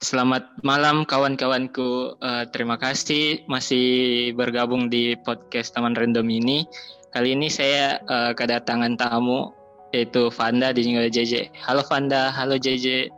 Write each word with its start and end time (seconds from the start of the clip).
Selamat 0.00 0.48
malam 0.64 1.04
kawan-kawanku. 1.04 2.16
Uh, 2.24 2.48
terima 2.56 2.80
kasih 2.80 3.44
masih 3.52 4.32
bergabung 4.32 4.88
di 4.88 5.12
podcast 5.28 5.76
Taman 5.76 5.92
Random 5.92 6.24
ini. 6.24 6.64
Kali 7.12 7.36
ini 7.36 7.52
saya 7.52 8.00
uh, 8.08 8.32
kedatangan 8.32 8.96
tamu 8.96 9.52
yaitu 9.92 10.32
Vanda 10.32 10.72
dan 10.72 10.80
juga 10.88 11.12
JJ. 11.12 11.52
Halo 11.52 11.84
Vanda, 11.84 12.32
halo 12.32 12.56
JJ. 12.56 13.12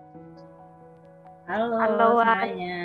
Halo, 1.47 1.71
halo 1.79 2.19
semuanya. 2.19 2.79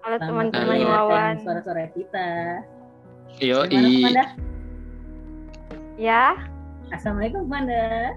Halo 0.00 0.16
teman-teman 0.24 0.78
Wawan. 0.88 1.34
Suara-suara 1.44 1.92
kita. 1.92 2.28
Yo, 3.36 3.68
i. 3.68 4.16
Ya. 6.00 6.40
Assalamualaikum 6.88 7.52
Vanda. 7.52 8.16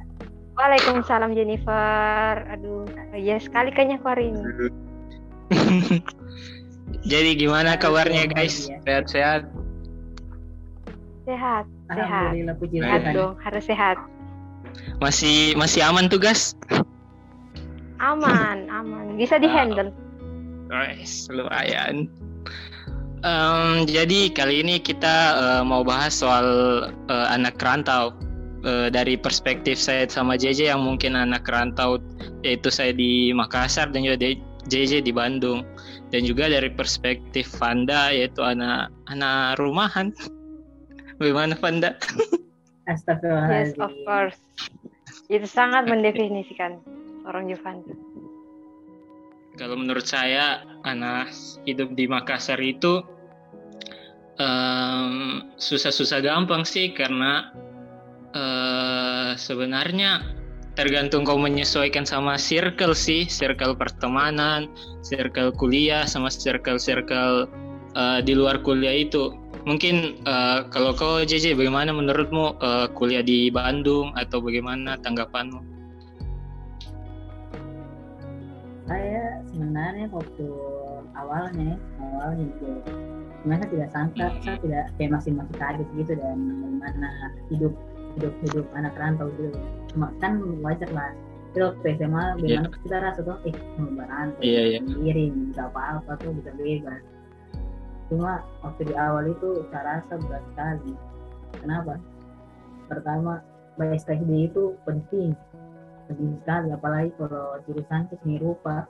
Waalaikumsalam 0.58 1.38
Jennifer. 1.38 2.34
Aduh, 2.50 2.90
ya 3.14 3.38
sekali 3.38 3.70
kayaknya 3.70 4.02
aku 4.02 4.08
hari 4.10 4.34
ini. 4.34 4.42
Jadi 7.12 7.30
gimana 7.38 7.78
kabarnya 7.78 8.26
guys? 8.26 8.66
Sehat-sehat? 8.84 9.46
Sehat, 11.30 11.66
sehat. 11.94 12.32
puji 12.58 12.82
sehat 12.82 13.14
dong, 13.14 13.38
harus 13.38 13.64
sehat. 13.70 14.02
Masih 14.98 15.54
masih 15.54 15.86
aman 15.86 16.10
tuh 16.10 16.18
guys? 16.18 16.58
Aman, 18.02 18.66
aman. 18.72 19.14
Bisa 19.14 19.38
dihandle. 19.38 19.94
Guys, 20.74 21.30
lumayan. 21.30 22.10
Um, 23.22 23.86
jadi 23.90 24.30
kali 24.34 24.66
ini 24.66 24.82
kita 24.82 25.38
uh, 25.38 25.64
mau 25.66 25.82
bahas 25.86 26.18
soal 26.18 26.46
uh, 27.10 27.28
anak 27.34 27.58
rantau 27.62 28.14
uh, 28.68 28.88
dari 28.92 29.16
perspektif 29.16 29.80
saya 29.80 30.04
sama 30.12 30.36
JJ 30.36 30.76
yang 30.76 30.84
mungkin 30.84 31.16
anak 31.16 31.48
rantau 31.48 32.04
yaitu 32.44 32.68
saya 32.68 32.92
di 32.92 33.32
Makassar 33.32 33.90
dan 33.90 34.04
juga 34.04 34.36
JJ 34.68 35.08
di 35.08 35.16
Bandung 35.16 35.64
dan 36.12 36.28
juga 36.28 36.52
dari 36.52 36.68
perspektif 36.68 37.48
Vanda 37.56 38.12
yaitu 38.12 38.44
anak 38.44 38.92
anak 39.08 39.56
rumahan 39.58 40.12
bagaimana 41.20 41.56
Vanda? 41.56 41.96
Astagfirullahaladzim. 42.88 43.76
Yes, 43.76 43.84
of 43.84 43.94
course. 44.08 44.40
Itu 45.28 45.44
sangat 45.44 45.92
mendefinisikan 45.92 46.80
orang 47.28 47.52
Juvanda. 47.52 47.92
Kalau 49.60 49.76
menurut 49.76 50.08
saya 50.08 50.64
anak 50.88 51.34
hidup 51.68 51.98
di 52.00 52.08
Makassar 52.08 52.62
itu 52.64 53.04
um, 54.40 55.44
susah-susah 55.60 56.24
gampang 56.24 56.64
sih 56.64 56.96
karena 56.96 57.52
uh, 58.38 59.34
sebenarnya 59.34 60.22
tergantung 60.78 61.26
kau 61.26 61.42
menyesuaikan 61.42 62.06
sama 62.06 62.38
circle 62.38 62.94
sih, 62.94 63.26
circle 63.26 63.74
pertemanan, 63.74 64.70
circle 65.02 65.50
kuliah, 65.58 66.06
sama 66.06 66.30
circle-circle 66.30 67.50
uh, 67.98 68.20
di 68.22 68.38
luar 68.38 68.62
kuliah 68.62 68.94
itu. 68.94 69.34
Mungkin 69.66 70.22
uh, 70.30 70.70
kalau 70.70 70.94
kau 70.94 71.26
JJ, 71.26 71.58
bagaimana 71.58 71.90
menurutmu 71.92 72.62
uh, 72.62 72.88
kuliah 72.94 73.26
di 73.26 73.50
Bandung 73.50 74.14
atau 74.14 74.38
bagaimana 74.38 75.02
tanggapanmu? 75.02 75.60
Saya 78.88 79.44
sebenarnya 79.52 80.08
waktu 80.14 80.48
awalnya, 81.18 81.76
awalnya 82.00 82.48
itu 82.48 82.70
sebenarnya 83.44 83.68
tidak 83.68 83.90
sangka, 83.92 84.26
saya 84.46 84.58
tidak 84.64 84.84
kayak 84.96 85.12
masih 85.12 85.32
masih 85.36 85.56
kaget 85.60 85.88
gitu 86.00 86.12
dan 86.16 86.38
bagaimana 86.48 87.10
hidup 87.52 87.74
hidup 88.18 88.34
hidup 88.50 88.66
anak 88.74 88.98
rantau 88.98 89.30
gitu. 89.38 89.54
Cuma 89.94 90.10
kan 90.18 90.42
wajar 90.66 90.90
lah. 90.92 91.14
Itu 91.54 91.74
waktu 91.74 91.96
SMA 92.02 92.24
bagaimana 92.42 92.68
yeah. 92.70 92.82
kita 92.84 92.98
rasa 93.02 93.20
tuh 93.22 93.38
eh 93.46 93.56
mau 93.78 93.90
berantau 93.94 94.42
yeah, 94.42 94.66
yeah. 94.78 94.82
sendiri 94.84 95.30
bisa 95.32 95.70
apa 95.70 96.02
apa 96.02 96.12
tuh 96.20 96.34
bisa 96.34 96.52
bebas. 96.58 97.02
Cuma 98.10 98.42
waktu 98.66 98.82
di 98.90 98.94
awal 98.98 99.30
itu 99.30 99.50
saya 99.70 100.02
rasa 100.02 100.14
berat 100.18 100.44
sekali. 100.54 100.94
Kenapa? 101.62 101.94
Pertama 102.90 103.46
BSTD 103.78 104.52
itu 104.52 104.74
penting. 104.84 105.38
Penting 106.10 106.32
sekali 106.42 106.68
apalagi 106.74 107.14
kalau 107.22 107.62
jurusan 107.70 108.10
seni 108.10 108.42
rupa. 108.42 108.90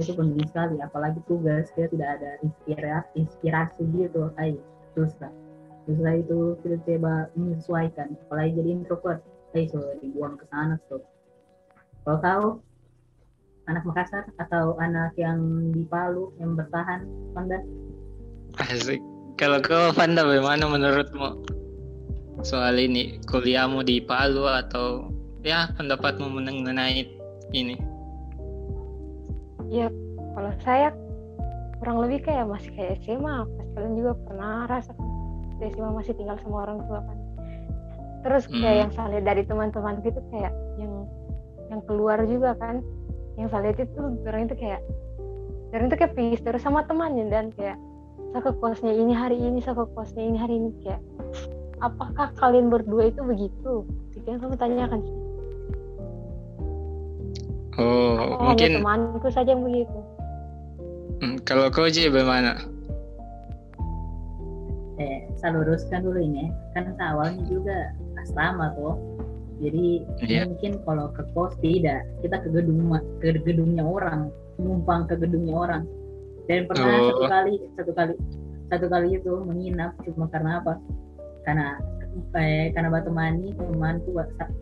Itu 0.00 0.12
penting 0.12 0.44
sekali 0.48 0.76
apalagi 0.80 1.20
tugas 1.28 1.68
kita 1.76 1.88
tidak 1.92 2.10
ada 2.20 2.30
inspirasi 2.44 3.08
inspirasi 3.20 3.82
gitu. 3.96 4.28
Ayo 4.40 4.60
susah 4.96 5.45
setelah 5.86 6.18
itu 6.18 6.58
kita 6.66 6.76
coba 6.82 7.30
menyesuaikan. 7.38 8.18
Apalagi 8.26 8.58
jadi 8.58 8.70
introvert. 8.82 9.22
Ayo 9.56 9.72
so 9.72 9.80
dibuang 10.04 10.36
ke 10.36 10.44
sana 10.52 10.76
so. 10.90 11.00
Kalau 12.04 12.18
kau 12.20 12.44
anak 13.70 13.82
Makassar 13.88 14.28
atau 14.36 14.76
anak 14.76 15.16
yang 15.16 15.40
di 15.72 15.86
Palu 15.88 16.34
yang 16.36 16.58
bertahan 16.58 17.08
Panda 17.32 17.64
asik. 18.60 19.00
Kalau 19.40 19.62
kau 19.64 19.96
Panda 19.96 20.28
bagaimana 20.28 20.68
menurutmu 20.68 21.40
soal 22.44 22.76
ini? 22.76 23.16
Kuliahmu 23.24 23.80
di 23.80 24.04
Palu 24.04 24.44
atau 24.44 25.08
ya 25.40 25.72
pendapatmu 25.78 26.28
mengenai 26.28 27.08
ini? 27.56 27.80
Ya 29.72 29.88
kalau 30.36 30.52
saya 30.60 30.92
kurang 31.80 32.04
lebih 32.04 32.28
kayak 32.28 32.44
masih 32.44 32.70
kayak 32.76 33.00
SMA 33.08 33.44
pas 33.44 33.66
kalian 33.72 33.94
juga 33.96 34.12
pernah 34.28 34.68
rasakan 34.68 35.15
SMA 35.62 35.90
masih 35.92 36.12
tinggal 36.16 36.36
sama 36.40 36.68
orang 36.68 36.80
tua 36.84 37.00
kan 37.04 37.18
terus 38.26 38.50
kayak 38.50 38.66
hmm. 38.74 38.80
yang 38.82 38.90
saya 38.90 39.06
lihat 39.14 39.24
dari 39.30 39.42
teman-teman 39.46 40.02
gitu 40.02 40.18
kayak 40.34 40.50
yang 40.82 41.06
yang 41.70 41.80
keluar 41.86 42.18
juga 42.26 42.54
kan. 42.58 42.82
Yang 43.36 43.48
saya 43.52 43.60
lihat 43.68 43.78
itu 43.84 44.00
orang 44.26 44.42
itu 44.48 44.54
kayak 44.56 44.80
orang 45.74 45.86
itu 45.92 45.96
kayak 45.98 46.12
pis 46.16 46.40
terus 46.40 46.62
sama 46.64 46.82
temannya 46.88 47.28
dan 47.28 47.52
kayak 47.54 47.78
saya 48.32 48.42
ke 48.42 48.52
kosnya 48.58 48.92
ini 48.96 49.12
hari 49.12 49.36
ini 49.38 49.60
saya 49.60 49.76
ke 49.78 49.86
kosnya 49.92 50.24
ini 50.24 50.38
hari 50.40 50.54
ini. 50.58 50.70
Kayak 50.82 51.02
apakah 51.84 52.32
kalian 52.40 52.72
berdua 52.72 53.12
itu 53.12 53.20
begitu? 53.22 53.84
Itu 54.16 54.26
yang 54.26 54.40
kamu 54.40 54.56
tanyakan. 54.56 55.00
Oh 57.76 58.16
Atau 58.16 58.56
mungkin 58.56 58.70
temanku 58.80 59.28
saja 59.28 59.52
yang 59.52 59.60
begitu? 59.60 59.98
Hmm, 61.20 61.36
kalau 61.44 61.68
kau 61.68 61.84
sih 61.92 62.08
bagaimana 62.08 62.56
eh 64.96 65.28
saya 65.36 65.60
luruskan 65.60 66.00
dulu 66.04 66.20
ini 66.20 66.48
kan 66.72 66.96
awalnya 67.00 67.44
juga 67.44 67.92
asrama 68.24 68.72
tuh. 68.76 68.96
Jadi 69.56 70.04
yeah. 70.28 70.44
mungkin 70.44 70.84
kalau 70.84 71.08
ke 71.16 71.24
kos 71.32 71.56
tidak 71.64 72.04
kita 72.20 72.36
ke 72.44 72.48
gedung 72.52 72.92
ke 73.20 73.36
gedungnya 73.40 73.84
orang 73.84 74.28
numpang 74.60 75.08
ke 75.08 75.16
gedungnya 75.16 75.54
orang. 75.56 75.82
Dan 76.46 76.68
pernah 76.68 76.92
oh. 76.92 77.04
satu 77.12 77.24
kali 77.28 77.54
satu 77.76 77.92
kali 77.96 78.14
satu 78.68 78.86
kali 78.88 79.08
itu 79.16 79.32
menginap 79.44 79.96
cuma 80.04 80.28
karena 80.28 80.60
apa? 80.60 80.76
Karena 81.44 81.80
eh, 82.36 82.72
karena 82.72 82.88
batu 82.92 83.12
mani 83.12 83.52
temanku 83.56 84.16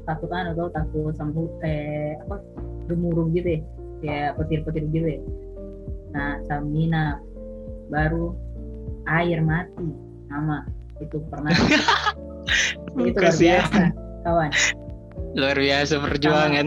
takut 0.06 0.30
kan 0.30 0.54
atau 0.54 0.70
takut 0.70 1.14
sama 1.18 1.46
eh 1.66 2.14
apa 2.26 2.42
gemuruh 2.86 3.30
gitu 3.34 3.58
ya. 3.58 3.60
Kayak 4.04 4.30
petir-petir 4.38 4.84
gitu 4.90 5.06
ya. 5.18 5.20
Nah 6.14 6.42
saya 6.46 6.62
menginap. 6.62 7.18
Baru 7.92 8.32
air 9.04 9.44
mati 9.44 9.92
sama 10.34 10.66
itu 10.98 11.16
pernah. 11.30 11.54
Itu 12.94 13.18
luar 13.18 13.34
biasa 13.34 13.82
kawan. 14.26 14.50
Luar 15.34 15.56
biasa 15.58 15.94
perjuangan. 15.98 16.66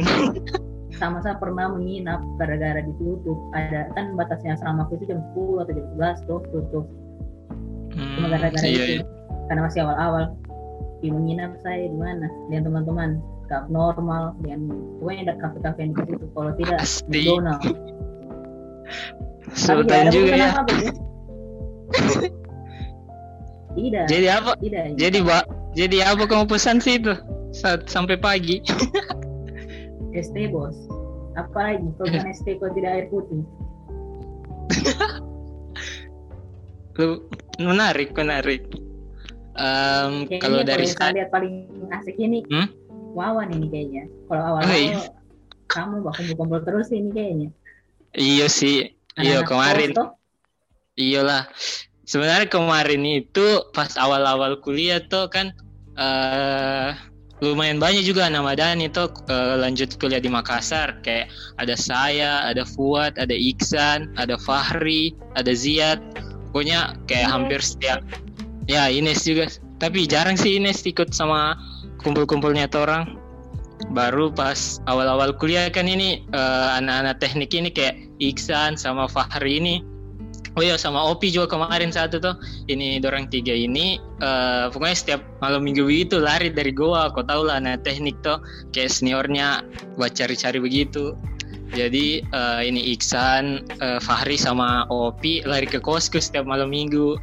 Sama, 0.98 1.22
saya 1.22 1.38
pernah 1.38 1.70
menginap 1.70 2.20
gara-gara 2.42 2.82
ditutup. 2.82 3.38
Ada 3.54 3.94
kan 3.94 4.18
batasnya 4.18 4.58
selama 4.58 4.90
itu 4.90 5.06
jam 5.06 5.22
10 5.38 5.62
atau 5.62 5.72
jam 5.72 5.86
11 5.94 6.26
tuh 6.26 6.42
tutup. 6.50 6.86
Hmm, 7.94 8.18
cuma 8.18 8.28
gara-gara 8.34 8.66
iya, 8.66 8.82
itu. 8.82 8.94
iya. 8.98 9.04
karena 9.48 9.62
masih 9.70 9.80
awal-awal. 9.86 10.34
Di 11.06 11.14
menginap 11.14 11.54
saya 11.62 11.86
di 11.86 11.98
mana? 11.98 12.28
Dengan 12.50 12.64
teman-teman. 12.74 13.10
Kaf 13.46 13.70
normal. 13.70 14.34
Dan 14.42 14.68
pokoknya 15.00 15.22
ada 15.32 15.36
kafe-kafe 15.38 15.80
yang 15.86 15.94
di 15.94 16.02
situ 16.10 16.26
kalau 16.34 16.52
tidak 16.58 16.80
di 17.08 17.20
Donald 17.24 17.62
Sultan 19.54 20.10
juga 20.12 20.34
ya. 20.34 20.50
Tidak. 23.78 24.06
Jadi 24.10 24.28
apa? 24.28 24.52
Tidak. 24.58 24.98
Jadi 24.98 25.18
pak, 25.22 25.44
jadi 25.78 25.98
apa 26.10 26.26
kamu 26.26 26.50
pesan 26.50 26.82
sih 26.82 26.98
itu 26.98 27.14
saat 27.54 27.86
sampai 27.86 28.18
pagi? 28.18 28.66
ST 30.18 30.34
bos. 30.50 30.74
Apa 31.38 31.78
lagi? 31.78 31.86
Program 31.94 32.26
ST 32.34 32.58
kok 32.58 32.74
tidak 32.74 32.92
air 32.98 33.06
putih? 33.14 33.46
Lu 36.98 37.22
menarik, 37.62 38.18
menarik. 38.18 38.66
Um, 39.58 40.26
kalau 40.42 40.66
dari 40.66 40.90
saya 40.90 41.14
lihat 41.14 41.30
paling 41.30 41.70
asik 41.94 42.18
ini, 42.18 42.42
hmm? 42.50 42.74
Wawan 43.14 43.54
ini 43.54 43.70
kayaknya. 43.70 44.04
Kalau 44.30 44.42
awal-awal 44.42 44.74
oh, 44.74 44.78
iya. 44.78 45.02
kamu 45.70 45.96
bakal 46.02 46.26
kumpul 46.34 46.62
terus 46.66 46.90
ini 46.90 47.10
kayaknya. 47.14 47.50
Iya 48.18 48.50
sih. 48.50 48.98
Iya 49.18 49.46
kemarin. 49.46 49.94
Iyalah 50.98 51.46
sebenarnya 52.08 52.48
kemarin 52.48 53.04
itu 53.04 53.62
pas 53.76 53.92
awal-awal 54.00 54.58
kuliah 54.64 55.04
tuh 55.04 55.28
kan 55.28 55.52
uh, 56.00 56.96
lumayan 57.44 57.78
banyak 57.78 58.02
juga 58.02 58.26
anak 58.26 58.48
Madani 58.48 58.90
itu 58.90 59.12
uh, 59.30 59.56
lanjut 59.60 59.94
kuliah 60.02 60.24
di 60.24 60.32
Makassar 60.32 60.98
kayak 61.04 61.30
ada 61.62 61.76
saya, 61.78 62.48
ada 62.48 62.64
Fuad, 62.66 63.20
ada 63.20 63.36
Iksan, 63.36 64.16
ada 64.18 64.40
Fahri, 64.42 65.14
ada 65.38 65.54
Ziad. 65.54 66.02
Pokoknya 66.50 66.98
kayak 67.06 67.30
hampir 67.30 67.60
setiap 67.62 68.02
ya 68.66 68.90
Ines 68.90 69.28
juga. 69.28 69.52
Tapi 69.78 70.10
jarang 70.10 70.40
sih 70.40 70.58
Ines 70.58 70.82
ikut 70.88 71.14
sama 71.14 71.54
kumpul-kumpulnya 72.02 72.72
orang. 72.74 73.20
Baru 73.94 74.34
pas 74.34 74.82
awal-awal 74.90 75.38
kuliah 75.38 75.70
kan 75.70 75.86
ini 75.86 76.26
uh, 76.34 76.82
anak-anak 76.82 77.22
teknik 77.22 77.54
ini 77.54 77.70
kayak 77.70 78.10
Iksan 78.18 78.74
sama 78.74 79.06
Fahri 79.06 79.62
ini 79.62 79.76
Oh 80.58 80.66
iya 80.66 80.74
sama 80.74 81.06
Opi 81.06 81.30
juga 81.30 81.54
kemarin 81.54 81.94
satu 81.94 82.18
tuh. 82.18 82.34
Ini 82.66 82.98
dorang 82.98 83.30
tiga 83.30 83.54
ini 83.54 84.02
uh, 84.26 84.74
pokoknya 84.74 84.98
setiap 84.98 85.22
malam 85.38 85.62
minggu 85.62 85.86
itu 85.86 86.18
lari 86.18 86.50
dari 86.50 86.74
goa. 86.74 87.14
Kau 87.14 87.22
tahu 87.22 87.46
lah 87.46 87.62
nah 87.62 87.78
teknik 87.78 88.18
tuh 88.26 88.42
kayak 88.74 88.90
seniornya 88.90 89.62
buat 90.02 90.18
cari-cari 90.18 90.58
begitu. 90.58 91.14
Jadi 91.78 92.26
uh, 92.34 92.64
ini 92.66 92.96
Iksan, 92.98 93.70
uh, 93.86 94.02
Fahri 94.02 94.34
sama 94.34 94.90
Opi 94.90 95.46
lari 95.46 95.70
ke 95.70 95.78
kosku 95.78 96.18
setiap 96.18 96.50
malam 96.50 96.74
minggu. 96.74 97.22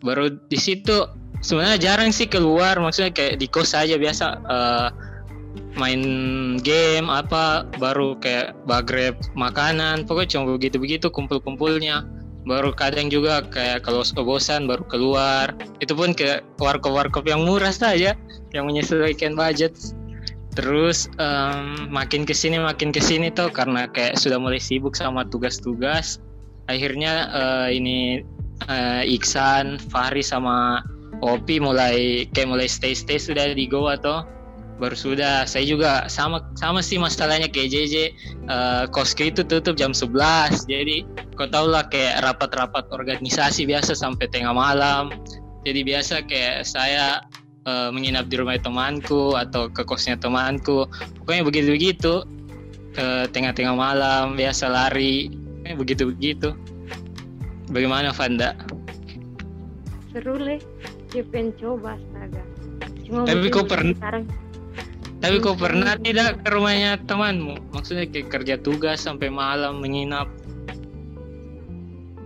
Baru 0.00 0.32
di 0.48 0.56
situ 0.56 1.04
sebenarnya 1.44 1.76
jarang 1.76 2.16
sih 2.16 2.24
keluar, 2.24 2.80
maksudnya 2.80 3.12
kayak 3.12 3.44
di 3.44 3.46
kos 3.50 3.76
aja 3.76 4.00
biasa 4.00 4.40
uh, 4.48 4.88
main 5.76 6.02
game 6.62 7.06
apa 7.10 7.66
baru 7.78 8.18
kayak 8.18 8.54
bagreb 8.66 9.18
makanan 9.38 10.06
pokoknya 10.06 10.38
cuma 10.38 10.44
begitu 10.54 10.76
begitu 10.78 11.06
kumpul 11.10 11.38
kumpulnya 11.42 12.06
baru 12.48 12.72
kadang 12.72 13.12
juga 13.12 13.44
kayak 13.44 13.84
kalau 13.84 14.04
bosan 14.24 14.64
baru 14.64 14.84
keluar. 14.88 15.52
Itu 15.80 15.92
pun 15.96 16.16
ke 16.16 16.40
warkop-warkop 16.60 17.28
yang 17.28 17.44
murah 17.44 17.72
saja 17.72 18.16
yang 18.52 18.64
menyesuaikan 18.68 19.36
budget. 19.36 19.76
Terus 20.56 21.06
um, 21.22 21.86
makin 21.92 22.26
ke 22.26 22.34
sini 22.34 22.58
makin 22.58 22.90
ke 22.90 22.98
sini 22.98 23.30
tuh 23.30 23.54
karena 23.54 23.86
kayak 23.86 24.18
sudah 24.18 24.40
mulai 24.40 24.58
sibuk 24.58 24.98
sama 24.98 25.22
tugas-tugas. 25.28 26.18
Akhirnya 26.66 27.30
uh, 27.30 27.68
ini 27.70 28.22
uh, 28.66 29.02
Iksan, 29.06 29.78
Fahri 29.90 30.22
sama 30.22 30.82
Opi 31.20 31.60
mulai 31.60 32.24
kayak 32.32 32.48
mulai 32.48 32.68
stay 32.70 32.96
stay 32.96 33.20
sudah 33.20 33.52
di 33.52 33.68
Goa 33.68 34.00
tuh 34.00 34.24
baru 34.80 34.96
sudah. 34.96 35.44
Saya 35.44 35.68
juga 35.68 36.08
sama 36.08 36.40
sama 36.56 36.80
sih 36.80 36.96
masalahnya 36.96 37.46
kayak 37.52 37.68
JJ 37.68 37.94
uh, 38.48 38.84
kosku 38.88 39.28
itu 39.28 39.44
tutup 39.44 39.76
jam 39.76 39.92
11 39.92 40.64
jadi 40.64 41.04
kau 41.36 41.46
tau 41.46 41.68
lah 41.68 41.84
kayak 41.92 42.24
rapat-rapat 42.24 42.88
organisasi 42.88 43.68
biasa 43.68 43.92
sampai 43.92 44.26
tengah 44.32 44.56
malam. 44.56 45.12
Jadi 45.68 45.84
biasa 45.84 46.24
kayak 46.24 46.64
saya 46.64 47.20
uh, 47.68 47.92
menginap 47.92 48.32
di 48.32 48.40
rumah 48.40 48.56
temanku 48.56 49.36
atau 49.36 49.68
ke 49.68 49.84
kosnya 49.84 50.16
temanku. 50.16 50.88
Pokoknya 51.22 51.44
begitu-begitu. 51.44 52.24
Ke 52.90 53.30
tengah-tengah 53.30 53.76
malam 53.76 54.34
biasa 54.34 54.66
lari. 54.66 55.30
Begitu-begitu. 55.62 56.56
Bagaimana 57.70 58.10
Fanda? 58.10 58.56
Seru 60.10 60.34
leh. 60.40 60.58
Dia 61.14 61.22
pengen 61.28 61.54
coba 61.60 61.94
astaga. 61.94 62.42
Cuma 63.06 63.26
tapi 63.26 63.46
kau 63.50 63.66
pernah 63.66 63.94
sekarang 63.94 64.24
tapi 65.20 65.36
kok 65.36 65.60
pernah 65.60 66.00
tidak 66.00 66.40
ke 66.40 66.48
rumahnya 66.48 66.96
temanmu? 67.04 67.76
Maksudnya 67.76 68.08
kayak 68.08 68.32
kerja 68.32 68.54
tugas 68.56 69.04
sampai 69.04 69.28
malam 69.28 69.84
menginap? 69.84 70.26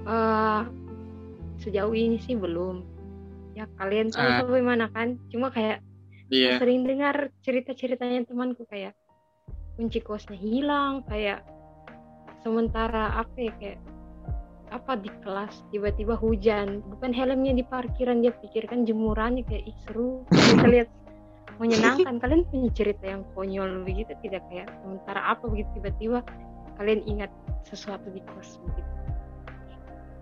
Uh, 0.07 0.63
sejauh 1.59 1.91
ini 1.91 2.23
sih 2.23 2.39
belum. 2.39 2.87
Ya 3.59 3.67
kalian 3.83 4.15
tahu 4.15 4.31
uh, 4.31 4.47
bagaimana 4.47 4.87
kan? 4.95 5.19
Cuma 5.35 5.51
kayak 5.51 5.83
yeah. 6.31 6.63
sering 6.63 6.87
dengar 6.87 7.35
cerita-ceritanya 7.43 8.31
temanku 8.31 8.63
kayak 8.71 8.95
kunci 9.75 9.99
kosnya 9.99 10.39
hilang, 10.39 11.03
kayak 11.11 11.43
sementara 12.47 13.19
apa 13.19 13.37
ya 13.43 13.53
kayak 13.59 13.81
apa 14.71 14.99
di 14.99 15.11
kelas 15.23 15.55
tiba-tiba 15.71 16.19
hujan 16.19 16.83
bukan 16.91 17.15
helmnya 17.15 17.55
di 17.55 17.63
parkiran 17.63 18.21
dia 18.21 18.35
pikirkan 18.35 18.83
jemurannya 18.83 19.47
kayak 19.47 19.71
ih 19.71 19.79
seru 19.87 20.27
kita 20.35 20.67
lihat 20.67 20.89
menyenangkan. 21.59 22.19
Kalian 22.19 22.43
punya 22.51 22.71
cerita 22.75 23.05
yang 23.05 23.23
konyol 23.33 23.87
begitu 23.87 24.13
tidak 24.25 24.43
kayak 24.51 24.69
sementara 24.83 25.21
apa 25.23 25.45
begitu 25.47 25.69
tiba-tiba 25.79 26.21
kalian 26.77 27.01
ingat 27.07 27.31
sesuatu 27.67 28.11
di 28.11 28.21
kos 28.35 28.59
begitu? 28.67 28.91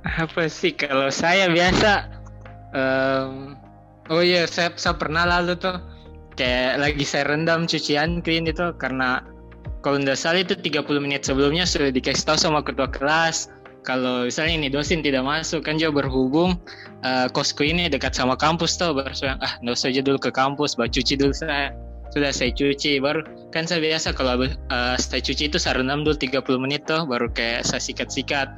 Apa 0.03 0.51
sih 0.51 0.75
kalau 0.75 1.09
saya 1.09 1.47
biasa 1.49 2.11
um, 2.75 3.55
oh 4.11 4.23
iya 4.23 4.45
saya, 4.51 4.75
saya 4.75 4.99
pernah 4.99 5.25
lalu 5.25 5.55
tuh 5.57 5.79
kayak 6.35 6.81
lagi 6.81 7.05
saya 7.07 7.29
rendam 7.29 7.69
cucian 7.69 8.21
clean 8.25 8.49
itu 8.49 8.75
karena 8.81 9.23
kalau 9.83 9.99
tidak 9.99 10.19
salah 10.19 10.41
itu 10.43 10.55
30 10.55 10.87
menit 11.03 11.27
sebelumnya 11.27 11.67
sudah 11.67 11.91
dikasih 11.91 12.25
tahu 12.25 12.39
sama 12.39 12.61
ketua 12.63 12.89
kelas 12.91 13.51
kalau 13.83 14.27
misalnya 14.27 14.55
ini 14.63 14.69
dosen 14.71 15.03
tidak 15.03 15.27
masuk 15.27 15.67
kan 15.67 15.79
jauh 15.79 15.95
berhubung 15.95 16.59
uh, 17.03 17.27
kosku 17.31 17.67
ini 17.67 17.91
dekat 17.91 18.15
sama 18.15 18.39
kampus 18.39 18.79
tuh 18.79 18.95
baru 18.95 19.11
saya 19.15 19.35
ah 19.43 19.59
nggak 19.63 19.75
usah 19.75 19.91
aja 19.91 20.03
dulu 20.03 20.19
ke 20.23 20.31
kampus 20.31 20.79
baru 20.79 20.91
cuci 20.91 21.15
dulu 21.19 21.35
saya 21.35 21.75
sudah 22.13 22.31
saya 22.31 22.53
cuci. 22.53 23.01
Baru 23.01 23.25
kan 23.51 23.65
saya 23.65 23.81
biasa 23.81 24.13
kalau 24.13 24.45
uh, 24.45 24.97
saya 25.01 25.21
cuci 25.25 25.49
itu 25.49 25.57
saya 25.57 25.81
rendam 25.81 26.05
dulu 26.05 26.15
30 26.15 26.45
menit 26.61 26.85
tuh 26.85 27.09
baru 27.09 27.33
kayak 27.33 27.65
saya 27.65 27.81
sikat-sikat. 27.81 28.49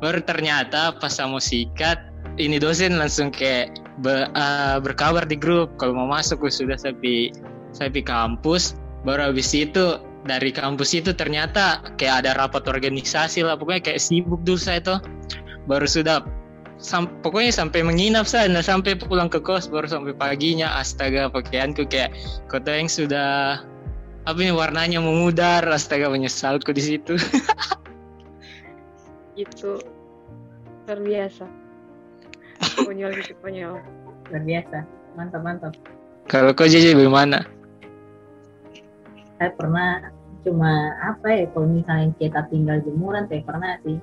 Baru 0.00 0.18
ternyata 0.24 0.96
pas 0.96 1.12
saya 1.12 1.28
mau 1.28 1.38
sikat 1.38 2.00
ini 2.40 2.56
dosen 2.56 2.96
langsung 2.96 3.28
kayak 3.28 3.76
be, 4.00 4.26
uh, 4.32 4.80
berkabar 4.80 5.28
di 5.28 5.36
grup 5.36 5.76
kalau 5.76 5.94
mau 5.94 6.08
masuk 6.08 6.48
sudah 6.48 6.74
saya 6.80 6.96
pi 6.96 7.30
saya 7.76 7.92
pi 7.92 8.00
kampus. 8.00 8.74
Baru 9.04 9.30
habis 9.30 9.52
itu 9.52 10.00
dari 10.22 10.54
kampus 10.54 10.94
itu 10.94 11.10
ternyata 11.10 11.82
kayak 11.98 12.26
ada 12.26 12.38
rapat 12.38 12.62
organisasi 12.70 13.42
lah 13.42 13.58
pokoknya 13.58 13.92
kayak 13.92 14.00
sibuk 14.02 14.42
dulu 14.46 14.58
saya 14.58 14.82
tuh. 14.82 14.98
Baru 15.66 15.86
sudah 15.86 16.26
sam 16.82 17.06
pokoknya 17.22 17.54
sampai 17.54 17.86
menginap 17.86 18.26
saya 18.26 18.50
nah 18.50 18.62
sampai 18.62 18.98
pulang 18.98 19.30
ke 19.30 19.38
kos 19.38 19.70
baru 19.70 19.86
sampai 19.86 20.18
paginya 20.18 20.66
astaga 20.82 21.30
pakaianku 21.30 21.86
kayak 21.86 22.10
kota 22.50 22.74
yang 22.74 22.90
sudah 22.90 23.62
apa 24.26 24.38
ini 24.42 24.50
warnanya 24.50 24.98
memudar 24.98 25.62
astaga 25.70 26.10
menyesalku 26.10 26.74
di 26.74 26.82
situ. 26.82 27.14
Itu 29.42 29.82
terbiasa 30.86 31.50
konyol 32.86 33.10
gitu 33.18 33.34
konyol. 33.42 33.82
Terbiasa 34.30 34.86
mantap 35.18 35.42
mantap. 35.42 35.74
Kalau 36.30 36.54
kau 36.54 36.70
jadi 36.70 36.94
bagaimana 36.94 37.42
saya 39.42 39.58
pernah 39.58 40.14
cuma 40.46 40.94
apa 41.02 41.26
ya 41.34 41.44
kalau 41.50 41.66
misalnya 41.66 42.14
kita 42.14 42.46
tinggal 42.46 42.78
jemuran 42.86 43.26
saya 43.26 43.42
pernah 43.42 43.74
sih. 43.82 43.98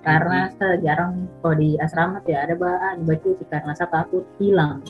Karena 0.00 0.48
hmm. 0.48 0.52
saya 0.56 0.74
jarang 0.80 1.28
kalau 1.44 1.60
di 1.60 1.76
asrama 1.76 2.24
ya 2.24 2.48
ada 2.48 2.56
bahan 2.56 3.04
baju 3.04 3.36
sih 3.36 3.48
karena 3.52 3.76
saya 3.76 3.92
takut 3.92 4.24
hilang. 4.40 4.80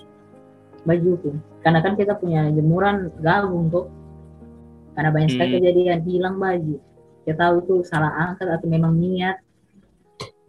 Baju 0.86 1.18
tuh. 1.18 1.34
Karena 1.66 1.82
kan 1.82 1.98
kita 1.98 2.14
punya 2.14 2.46
jemuran 2.54 3.10
gabung 3.18 3.74
tuh. 3.74 3.90
Karena 4.94 5.10
banyak 5.10 5.34
sekali 5.34 5.50
hmm. 5.50 5.58
kejadian 5.58 6.00
hilang 6.06 6.36
baju. 6.38 6.78
Kita 7.26 7.34
tahu 7.34 7.54
itu 7.66 7.74
salah 7.82 8.30
angkat 8.30 8.54
atau 8.54 8.70
memang 8.70 8.94
niat. 8.94 9.42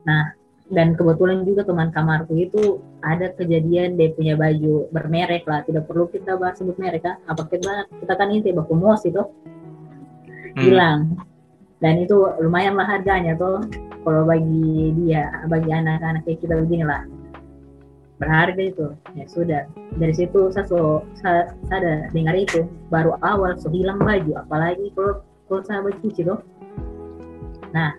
Nah 0.05 0.37
dan 0.71 0.95
kebetulan 0.95 1.43
juga 1.43 1.67
teman 1.67 1.91
kamarku 1.91 2.31
itu 2.39 2.79
ada 3.03 3.35
kejadian 3.35 3.99
dia 3.99 4.15
punya 4.15 4.39
baju 4.39 4.87
bermerek 4.95 5.43
lah. 5.43 5.67
Tidak 5.67 5.83
perlu 5.83 6.07
kita 6.07 6.39
bahas 6.39 6.63
sebut 6.63 6.79
merek 6.79 7.03
kan 7.03 7.19
apa 7.27 7.43
kita 7.51 7.91
kita 7.99 8.13
kan 8.15 8.31
ini 8.31 8.55
baku 8.55 8.79
mos 8.79 9.03
itu. 9.03 9.19
Hmm. 10.51 10.63
hilang. 10.63 10.99
Dan 11.83 12.03
itu 12.03 12.15
lumayan 12.39 12.79
lah 12.79 12.87
harganya 12.87 13.35
tuh. 13.35 13.67
Kalau 14.01 14.23
bagi 14.25 14.95
dia 14.97 15.27
bagi 15.51 15.69
anak-anak 15.75 16.23
kayak 16.23 16.39
kita 16.39 16.53
begini 16.55 16.87
lah. 16.87 17.03
Berharga 18.15 18.63
itu. 18.63 18.87
Ya 19.11 19.25
sudah. 19.27 19.63
Dari 19.99 20.13
situ 20.15 20.55
saya 20.55 20.65
so 20.71 21.03
saya, 21.19 21.51
saya 21.67 22.07
dengar 22.15 22.35
itu. 22.39 22.63
Baru 22.87 23.19
awal 23.19 23.59
so 23.59 23.67
hilang 23.67 23.99
baju. 23.99 24.39
Apalagi 24.39 24.87
kalau 24.95 25.19
kalau 25.51 25.61
saya 25.67 25.83
cuci 25.99 26.21
tuh. 26.23 26.39
Nah 27.75 27.91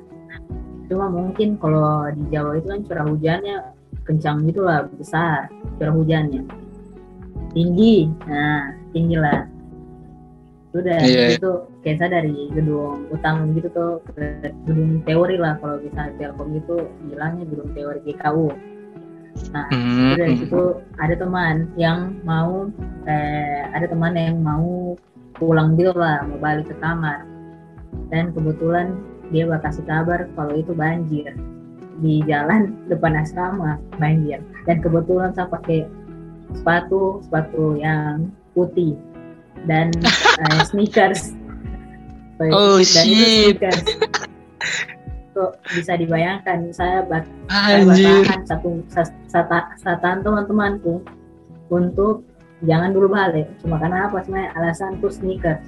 cuma 0.92 1.08
mungkin 1.08 1.56
kalau 1.56 2.04
di 2.12 2.20
Jawa 2.28 2.61
itu 2.61 2.68
kan 2.68 2.80
curah 2.84 3.06
hujannya 3.08 3.56
kencang 4.04 4.44
gitu 4.44 4.61
lah 4.61 4.84
besar 4.92 5.49
curah 5.80 5.96
hujannya 5.96 6.44
tinggi 7.56 8.12
nah 8.28 8.76
tinggi 8.92 9.16
lah 9.16 9.49
sudah 10.72 11.00
yeah. 11.04 11.37
itu 11.37 11.68
kayak 11.84 11.96
saya 12.00 12.20
dari 12.20 12.49
gedung 12.52 13.08
utama 13.08 13.44
gitu 13.56 13.68
tuh 13.72 13.92
ke 14.12 14.52
gedung 14.68 15.00
teori 15.04 15.37
lah 15.37 15.56
kalau 15.61 15.80
bisa 15.80 16.12
telkom 16.16 16.56
itu 16.56 16.76
bilangnya 17.08 17.44
gedung 17.49 17.72
teori 17.72 18.00
GKU 18.04 18.49
nah 19.52 19.68
mm-hmm. 19.72 20.12
dari 20.16 20.34
situ 20.44 20.76
ada 21.00 21.14
teman 21.16 21.72
yang 21.80 22.20
mau 22.25 22.68
eh, 23.08 23.64
ada 23.72 23.88
teman 23.88 24.12
yang 24.12 24.40
mau 24.44 24.96
pulang 25.37 25.76
gitu 25.76 25.92
lah 25.96 26.20
mau 26.28 26.37
balik 26.40 26.68
ke 26.68 26.76
kamar 26.80 27.25
dan 28.08 28.32
kebetulan 28.32 28.96
dia 29.33 29.49
bakal 29.49 29.73
kasih 29.73 29.85
kabar 29.89 30.21
kalau 30.37 30.55
itu 30.55 30.73
banjir. 30.77 31.33
Di 32.05 32.21
jalan 32.29 32.77
depan 32.87 33.17
asrama 33.17 33.81
banjir. 33.97 34.45
Dan 34.69 34.85
kebetulan 34.85 35.33
saya 35.33 35.49
pakai 35.49 35.89
sepatu 36.53 37.25
sepatu 37.25 37.81
yang 37.81 38.29
putih. 38.53 38.95
Dan 39.65 39.89
uh, 40.05 40.62
sneakers. 40.69 41.33
Oh 42.43 42.77
dan 42.77 42.85
shit. 42.85 43.57
Tuh, 45.33 45.49
bisa 45.73 45.97
dibayangkan 45.97 46.69
saya, 46.77 47.09
bat 47.09 47.25
saya 47.49 47.89
bertahan 47.89 48.45
satu 48.45 48.85
satan 49.81 50.21
teman-temanku 50.21 51.01
untuk 51.73 52.29
jangan 52.69 52.93
dulu 52.93 53.09
balik. 53.09 53.49
Cuma 53.65 53.81
karena 53.81 54.12
apa? 54.12 54.21
Sebenarnya 54.21 54.53
alasan 54.61 55.01
tuh 55.01 55.09
sneakers. 55.09 55.65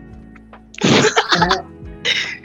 Karena 1.32 1.73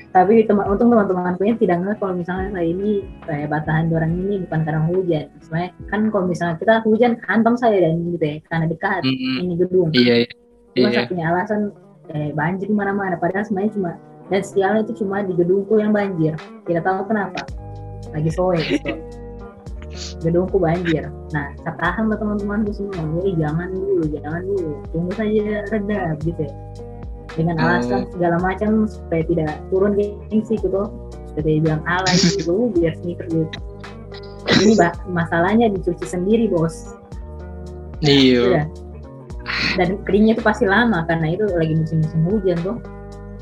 tapi 0.09 0.41
teman 0.41 0.65
untung 0.65 0.89
teman-teman 0.89 1.37
punya 1.37 1.53
tidak 1.61 1.85
ngeliat 1.85 1.97
kalau 2.01 2.13
misalnya 2.17 2.49
saya 2.49 2.65
ini 2.65 3.05
kayak 3.29 3.47
batahan 3.53 3.93
orang 3.93 4.11
ini 4.17 4.41
bukan 4.41 4.59
karena 4.65 4.81
hujan. 4.89 5.25
Sebenarnya 5.45 5.69
kan 5.85 6.01
kalau 6.09 6.25
misalnya 6.25 6.55
kita 6.57 6.73
hujan 6.81 7.11
hantam 7.29 7.53
saya 7.53 7.77
dan 7.77 8.01
gitu 8.17 8.25
ya 8.25 8.37
karena 8.49 8.65
dekat 8.65 9.01
mm 9.05 9.13
-hmm. 9.13 9.35
ini 9.45 9.53
gedung. 9.61 9.89
Iya, 9.93 10.15
iya. 10.25 10.27
cuma 10.73 10.87
iya. 10.89 10.97
saya 10.97 11.05
punya 11.13 11.25
alasan 11.29 11.61
eh, 12.09 12.29
banjir 12.33 12.65
ke 12.65 12.73
mana-mana 12.73 13.15
padahal 13.21 13.45
sebenarnya 13.45 13.71
cuma 13.77 13.91
dan 14.29 14.41
sialnya 14.41 14.81
itu 14.85 14.93
cuma 15.05 15.21
di 15.21 15.33
gedungku 15.37 15.73
yang 15.77 15.93
banjir. 15.93 16.33
Tidak 16.65 16.81
tahu 16.81 17.05
kenapa. 17.05 17.41
Lagi 18.09 18.31
sore 18.33 18.65
gitu. 18.65 18.93
Gedungku 20.25 20.57
banjir. 20.57 21.05
Nah 21.37 21.53
katakan 21.61 22.09
teman-temanku 22.09 22.73
semua 22.73 22.97
jadi 23.21 23.45
jangan 23.45 23.69
dulu 23.77 24.03
jangan 24.09 24.41
dulu. 24.41 24.71
Tunggu 24.89 25.11
saja 25.13 25.69
reda 25.69 26.17
gitu 26.25 26.41
ya 26.49 26.53
dengan 27.39 27.55
hmm. 27.55 27.63
alasan 27.63 28.01
segala 28.11 28.35
macam 28.43 28.83
supaya 28.85 29.23
tidak 29.23 29.55
turun 29.71 29.95
gengsi 29.95 30.59
gitu. 30.59 30.91
Supaya 31.31 31.43
dia 31.45 31.61
bilang 31.63 31.83
alay 31.87 32.15
gitu 32.19 32.73
biar 32.75 32.93
sneaker 32.99 33.27
gitu 33.31 33.59
ini 34.63 34.73
bah 34.75 34.93
masalahnya 35.07 35.71
dicuci 35.71 36.05
sendiri 36.05 36.49
bos. 36.51 36.97
Iya. 38.03 38.67
Dan 39.75 39.99
keringnya 40.07 40.39
itu 40.39 40.43
pasti 40.43 40.65
lama 40.65 41.03
karena 41.07 41.35
itu 41.35 41.45
lagi 41.55 41.73
musim-musim 41.75 42.21
hujan 42.27 42.57
tuh. 42.63 42.77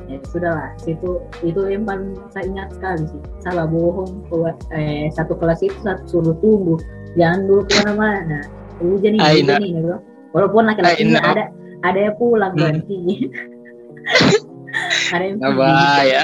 Ya 0.07 0.23
sudahlah 0.31 0.71
situ 0.79 1.19
itu 1.43 1.59
yang 1.67 1.83
paling 1.83 2.15
saya 2.31 2.47
ingat 2.47 2.71
sekali 2.75 3.03
sih. 3.11 3.21
Salah 3.43 3.67
bohong 3.67 4.23
buat 4.31 4.55
eh, 4.71 5.11
satu 5.11 5.35
kelas 5.35 5.59
itu 5.61 5.77
satu 5.83 6.03
suruh 6.07 6.35
tunggu. 6.39 6.79
Jangan 7.19 7.49
dulu 7.49 7.61
ke 7.67 7.73
mana-mana 7.83 8.39
hujan 8.79 9.17
nih 9.17 9.21
hujan 9.21 9.59
nih 9.61 9.71
gitu. 9.75 9.97
Walaupun 10.31 10.63
laki-lakinya 10.69 11.21
ada 11.23 11.43
ada 11.85 11.99
yang 12.09 12.15
pulang 12.17 12.53
hmm. 12.55 12.81
Ada 15.13 15.23
yang 15.23 15.39
ya 16.05 16.23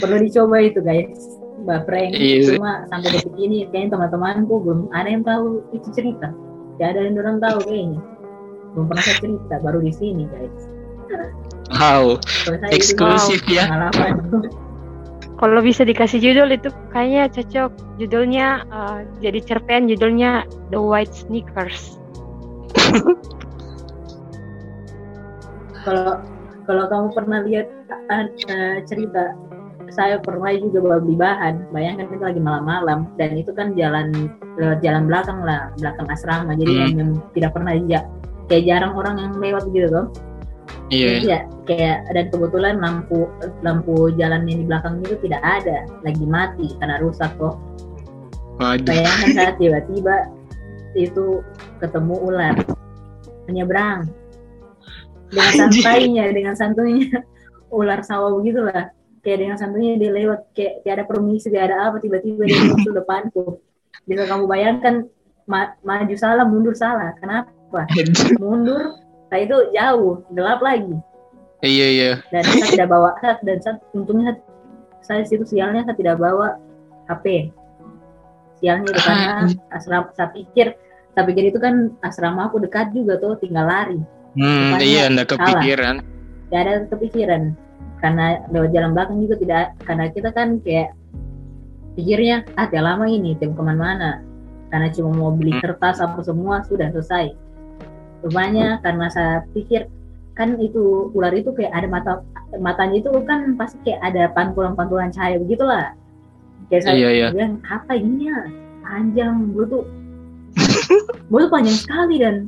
perlu 0.00 0.16
dicoba 0.24 0.56
itu 0.64 0.80
guys. 0.80 1.20
Mbak 1.60 1.80
Frank 1.84 2.16
iya. 2.16 2.56
cuma 2.56 2.88
sampai 2.88 3.20
detik 3.20 3.36
ini 3.36 3.68
kayaknya 3.68 3.92
teman-temanku 3.92 4.64
belum 4.64 4.88
ada 4.96 5.08
yang 5.12 5.20
tahu 5.28 5.60
itu 5.76 5.92
cerita. 5.92 6.32
Tidak 6.76 6.88
ada 6.88 7.00
yang 7.04 7.20
orang 7.20 7.36
tahu 7.36 7.58
kayaknya. 7.68 8.00
Belum 8.72 8.84
pernah 8.88 9.04
saya 9.04 9.16
cerita 9.20 9.54
baru 9.60 9.78
di 9.84 9.92
sini 9.92 10.24
guys. 10.24 10.56
Wow. 11.76 12.16
Eksklusif 12.72 13.44
wow. 13.44 13.52
ya 13.52 13.64
kalau 15.40 15.64
bisa 15.64 15.88
dikasih 15.88 16.20
judul 16.20 16.52
itu 16.52 16.68
kayaknya 16.92 17.32
cocok. 17.32 17.72
Judulnya 17.96 18.60
uh, 18.68 19.00
jadi 19.24 19.40
cerpen 19.40 19.88
judulnya 19.88 20.44
The 20.68 20.76
White 20.76 21.16
Sneakers. 21.16 21.96
Kalau 25.80 26.20
kalau 26.70 26.86
kamu 26.86 27.08
pernah 27.10 27.38
lihat 27.42 27.66
uh, 28.14 28.78
cerita 28.86 29.34
saya 29.90 30.22
pernah 30.22 30.54
juga 30.54 31.02
beli 31.02 31.18
bahan 31.18 31.66
bayangkan 31.74 32.06
itu 32.14 32.22
lagi 32.22 32.38
malam-malam 32.38 33.10
dan 33.18 33.34
itu 33.34 33.50
kan 33.50 33.74
jalan 33.74 34.30
lewat 34.54 34.78
jalan 34.86 35.10
belakang 35.10 35.42
lah 35.42 35.74
belakang 35.82 36.06
asrama 36.14 36.54
jadi 36.54 36.70
hmm. 36.70 36.94
yang 36.94 37.10
tidak 37.34 37.50
pernah 37.58 37.74
ya 37.74 38.06
kayak 38.46 38.70
jarang 38.70 38.94
orang 38.94 39.18
yang 39.18 39.32
lewat 39.42 39.66
gitu 39.74 39.90
loh 39.90 40.06
iya 40.94 41.18
yeah. 41.18 41.18
ya 41.26 41.38
kayak 41.66 42.06
dan 42.14 42.26
kebetulan 42.30 42.78
lampu 42.78 43.26
lampu 43.66 44.14
jalan 44.14 44.46
yang 44.46 44.62
di 44.62 44.66
belakang 44.70 45.02
itu 45.02 45.18
tidak 45.26 45.42
ada 45.42 45.82
lagi 46.06 46.22
mati 46.22 46.70
karena 46.78 47.02
rusak 47.02 47.34
kok 47.34 47.58
Waduh. 48.62 48.86
bayangkan 48.86 49.28
saat 49.34 49.54
tiba-tiba 49.62 50.16
itu 50.94 51.42
ketemu 51.82 52.14
ular 52.30 52.54
menyeberang 53.50 54.06
dengan 55.30 55.52
santainya 55.66 56.24
dengan 56.34 56.54
santunya. 56.58 57.22
Ular 57.70 58.02
sawah 58.02 58.34
begitulah 58.34 58.90
kayak 59.22 59.38
dengan 59.46 59.56
santunya 59.56 59.96
dia 59.96 60.10
lewat. 60.10 60.50
Kayak 60.52 60.82
kayak 60.82 60.94
ada 61.00 61.04
permisi 61.06 61.46
kayak 61.48 61.66
ada 61.70 61.76
apa 61.90 61.96
tiba-tiba 62.02 62.42
dia 62.44 62.60
muncul 62.66 62.92
depanku. 62.92 63.44
Bisa 64.04 64.26
kamu 64.26 64.44
bayangkan 64.50 64.94
ma 65.46 65.74
maju 65.86 66.14
salah 66.18 66.44
mundur 66.44 66.74
salah. 66.74 67.14
Kenapa? 67.22 67.86
Mundur 68.42 68.98
nah 69.30 69.38
itu 69.38 69.56
jauh 69.70 70.26
gelap 70.34 70.58
lagi. 70.58 70.98
Iya 71.62 71.86
iya. 71.94 72.10
Dan 72.34 72.42
saya 72.42 72.66
tidak 72.74 72.88
bawa 72.90 73.14
dan 73.46 73.58
saya 73.62 73.78
untungnya 73.94 74.34
saya 75.00 75.22
situ 75.22 75.46
sialnya 75.46 75.86
saya 75.86 75.96
tidak 75.96 76.18
bawa 76.18 76.58
HP 77.06 77.54
sialnya 78.60 78.86
itu 78.92 79.00
karena 79.00 79.48
asrama 79.72 80.08
saya 80.12 80.28
pikir 80.30 80.76
saya 81.16 81.24
pikir 81.26 81.44
itu 81.50 81.58
kan 81.58 81.90
asrama 82.04 82.46
aku 82.46 82.60
dekat 82.60 82.92
juga 82.92 83.16
tuh 83.18 83.40
tinggal 83.40 83.66
lari 83.66 83.98
Hmm, 84.38 84.78
iya, 84.78 85.10
anda 85.10 85.26
kepikiran. 85.26 86.02
Tidak 86.50 86.60
ada 86.60 86.86
kepikiran. 86.86 87.42
Karena 87.98 88.40
lewat 88.48 88.70
jalan 88.72 88.90
belakang 88.94 89.18
juga 89.26 89.36
tidak, 89.42 89.66
karena 89.84 90.04
kita 90.14 90.28
kan 90.32 90.48
kayak 90.62 90.94
pikirnya, 91.98 92.46
ah 92.54 92.66
tidak 92.70 92.84
lama 92.94 93.04
ini, 93.10 93.34
tim 93.36 93.52
ke 93.52 93.62
mana-mana. 93.62 94.22
Karena 94.70 94.86
cuma 94.94 95.10
mau 95.12 95.30
beli 95.34 95.58
hmm. 95.58 95.62
kertas 95.66 95.98
apa 95.98 96.22
semua, 96.22 96.62
sudah 96.64 96.94
selesai. 96.94 97.34
Rupanya 98.22 98.78
karena 98.84 99.10
saya 99.10 99.42
pikir, 99.50 99.90
kan 100.38 100.56
itu 100.62 101.10
ular 101.12 101.34
itu 101.34 101.50
kayak 101.52 101.74
ada 101.74 101.88
mata 101.90 102.12
matanya 102.56 103.02
itu 103.02 103.10
kan 103.26 103.58
pasti 103.58 103.76
kayak 103.84 104.00
ada 104.00 104.22
pantulan-pantulan 104.32 105.10
cahaya 105.10 105.36
begitulah. 105.42 105.92
Kayak 106.70 106.82
saya 106.86 106.94
iya, 106.96 107.10
iya. 107.10 107.28
bilang, 107.34 107.58
apa 107.66 107.98
ini 107.98 108.30
ya? 108.30 108.38
Panjang, 108.86 109.54
gue 109.54 109.64
tuh, 109.66 109.84
gue 111.30 111.38
tuh 111.42 111.50
panjang 111.50 111.78
sekali 111.78 112.14
dan 112.22 112.46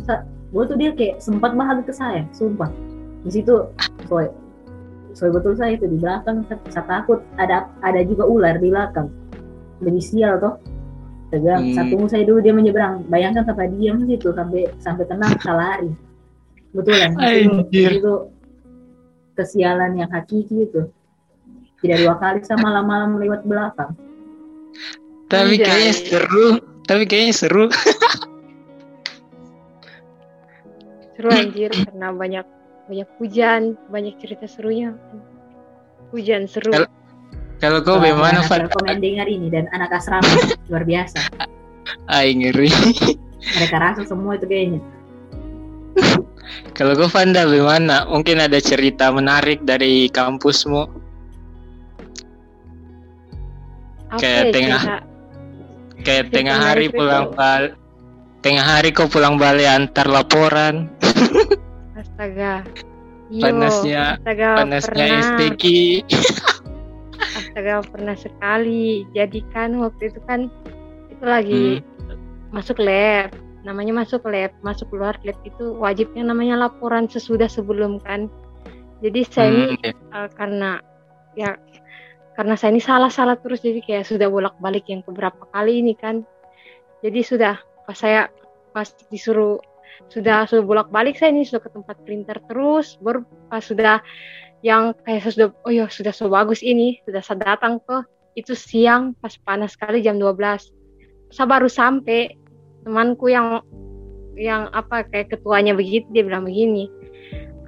gue 0.53 0.63
tuh 0.69 0.77
dia 0.77 0.93
kayak 0.93 1.25
sempat 1.25 1.57
bahagi 1.57 1.83
ke 1.89 1.93
saya 1.97 2.29
sumpah. 2.37 2.69
Di 3.25 3.41
situ 3.41 3.73
soy 4.07 4.29
soy 5.17 5.29
betul 5.33 5.57
saya 5.57 5.77
itu 5.77 5.89
di 5.89 5.97
belakang 5.97 6.45
saya 6.69 6.85
takut. 6.85 7.25
Ada 7.41 7.73
ada 7.81 8.01
juga 8.05 8.29
ular 8.29 8.61
di 8.61 8.69
belakang. 8.69 9.09
Lebih 9.81 10.05
sial 10.05 10.37
toh. 10.37 10.61
Tegang 11.33 11.73
hmm. 11.73 11.77
satu 11.77 11.97
saya 12.13 12.29
dulu 12.29 12.45
dia 12.45 12.53
menyeberang. 12.53 13.09
Bayangkan 13.09 13.49
sampai 13.49 13.73
diam 13.73 14.05
situ 14.05 14.37
sampai 14.37 14.69
sampai 14.79 15.05
tenang 15.09 15.33
salari 15.41 15.93
betulan 16.73 17.13
itu, 17.21 17.69
itu 17.69 18.15
kesialan 19.37 19.97
yang 19.97 20.09
hakiki 20.09 20.69
itu. 20.69 20.89
Tidak 21.85 21.99
dua 22.07 22.17
kali 22.17 22.41
sama 22.47 22.71
malam-malam 22.71 23.21
lewat 23.21 23.45
belakang. 23.45 23.93
Tapi 25.29 25.61
kayaknya 25.61 25.95
seru. 25.97 26.47
Tapi 26.83 27.05
kayaknya 27.07 27.35
seru 27.35 27.65
seru 31.23 31.39
anjir 31.39 31.71
karena 31.71 32.11
banyak 32.11 32.47
banyak 32.91 33.09
hujan 33.23 33.79
banyak 33.95 34.19
cerita 34.19 34.51
serunya. 34.51 34.91
Hujan 36.11 36.51
seru. 36.51 36.75
Kalau 37.63 37.79
kau 37.87 38.03
bagaimana 38.03 38.43
Fan? 38.43 38.67
komen 38.67 38.99
dengar 38.99 39.31
ini 39.31 39.47
dan 39.47 39.71
anak 39.71 39.95
asrama 39.95 40.27
luar 40.67 40.83
biasa. 40.83 41.23
Ay 42.11 42.35
ngeri. 42.35 42.75
Mereka 43.39 43.77
rasa 43.79 44.03
semua 44.03 44.35
itu 44.35 44.51
kayaknya. 44.51 44.83
Kalau 46.77 46.99
kau 46.99 47.07
Fanda 47.07 47.47
bagaimana? 47.47 48.03
Mungkin 48.11 48.43
ada 48.43 48.59
cerita 48.59 49.15
menarik 49.15 49.63
dari 49.63 50.11
kampusmu? 50.11 50.91
Apa 54.11 54.19
kayak 54.19 54.43
ya, 54.43 54.51
tengah 54.51 54.83
cerita? 54.83 55.07
kayak 56.03 56.25
tengah 56.35 56.59
hari 56.59 56.91
pulang 56.91 57.31
bal 57.31 57.79
tengah 58.43 58.67
hari 58.67 58.91
kau 58.91 59.07
pulang 59.07 59.39
balik 59.39 59.71
antar 59.71 60.11
laporan. 60.11 60.91
Astaga. 61.95 62.67
Yo, 63.33 63.49
panasnya 63.49 64.21
astaga, 64.21 64.51
panasnya 64.61 65.07
pernah. 65.09 65.25
STQ 65.25 65.63
astaga 67.23 67.75
pernah 67.87 68.17
sekali. 68.19 69.09
Jadi 69.17 69.41
kan 69.55 69.79
waktu 69.79 70.13
itu 70.13 70.21
kan 70.29 70.51
itu 71.09 71.25
lagi 71.25 71.65
hmm. 71.81 72.53
masuk 72.53 72.83
lab. 72.83 73.33
Namanya 73.63 74.05
masuk 74.05 74.27
lab 74.27 74.53
masuk 74.61 74.91
keluar 74.91 75.17
lab 75.23 75.39
itu 75.47 75.79
wajibnya 75.79 76.27
namanya 76.27 76.69
laporan 76.69 77.07
sesudah 77.07 77.47
sebelum 77.47 78.03
kan. 78.03 78.27
Jadi 79.01 79.21
saya 79.25 79.49
hmm, 79.49 79.57
ini 79.57 79.67
okay. 79.81 79.93
uh, 80.13 80.29
karena 80.35 80.71
ya 81.39 81.57
karena 82.37 82.55
saya 82.59 82.75
ini 82.75 82.83
salah-salah 82.83 83.39
terus. 83.39 83.63
Jadi 83.63 83.81
kayak 83.81 84.05
sudah 84.05 84.29
bolak-balik 84.29 84.85
yang 84.91 85.01
beberapa 85.07 85.47
kali 85.55 85.81
ini 85.81 85.95
kan. 85.97 86.27
Jadi 87.01 87.23
sudah 87.25 87.72
pas 87.93 87.97
saya 88.01 88.33
pas 88.73 88.89
disuruh 89.13 89.61
sudah 90.09 90.49
sudah 90.49 90.65
bolak 90.65 90.89
balik 90.89 91.21
saya 91.21 91.37
ini 91.37 91.45
sudah 91.45 91.61
ke 91.61 91.71
tempat 91.77 91.97
printer 92.09 92.41
terus 92.49 92.97
baru 93.05 93.29
pas 93.53 93.61
sudah 93.61 94.01
yang 94.65 94.97
kayak 95.05 95.29
sudah 95.29 95.53
oh 95.69 95.73
ya 95.73 95.85
sudah 95.93 96.17
so 96.17 96.33
bagus 96.33 96.65
ini 96.65 96.97
sudah 97.05 97.21
saya 97.21 97.45
datang 97.45 97.77
ke 97.85 98.01
itu 98.33 98.57
siang 98.57 99.13
pas 99.21 99.37
panas 99.45 99.77
sekali 99.77 100.01
jam 100.01 100.17
12 100.17 100.41
saya 101.29 101.47
baru 101.49 101.69
sampai 101.69 102.33
temanku 102.89 103.29
yang 103.29 103.61
yang 104.33 104.73
apa 104.73 105.05
kayak 105.05 105.37
ketuanya 105.37 105.77
begitu 105.77 106.09
dia 106.17 106.25
bilang 106.25 106.49
begini 106.49 106.89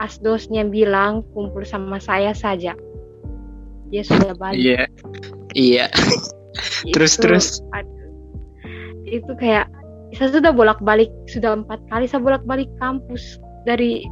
asdosnya 0.02 0.66
bilang 0.66 1.22
kumpul 1.34 1.62
sama 1.62 2.02
saya 2.02 2.34
saja. 2.34 2.74
Dia 3.92 4.02
sudah 4.02 4.34
balik. 4.34 4.58
Iya. 4.58 4.82
Iya. 5.54 5.86
Terus 6.90 7.12
Itu- 7.18 7.22
terus 7.22 7.46
aduh. 7.74 7.92
itu 9.04 9.32
kayak 9.38 9.70
saya 10.14 10.30
sudah 10.30 10.52
bolak 10.54 10.78
balik 10.80 11.10
sudah 11.26 11.58
empat 11.58 11.82
kali 11.90 12.06
saya 12.08 12.22
bolak 12.22 12.42
balik 12.46 12.70
kampus. 12.78 13.38
Dari 13.64 14.04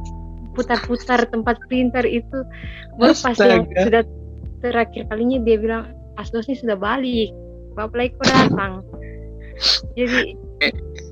putar-putar 0.53 1.25
tempat 1.29 1.57
printer 1.69 2.05
itu 2.05 2.45
baru 2.97 3.13
pas 3.17 3.37
yang 3.41 3.65
sudah 3.69 4.03
terakhir 4.61 5.09
kalinya 5.09 5.41
dia 5.41 5.57
bilang 5.57 5.83
asdosnya 6.17 6.57
sudah 6.57 6.77
balik 6.77 7.33
bapak 7.73 8.13
kok 8.17 8.25
datang. 8.29 8.73
Jadi 9.97 10.37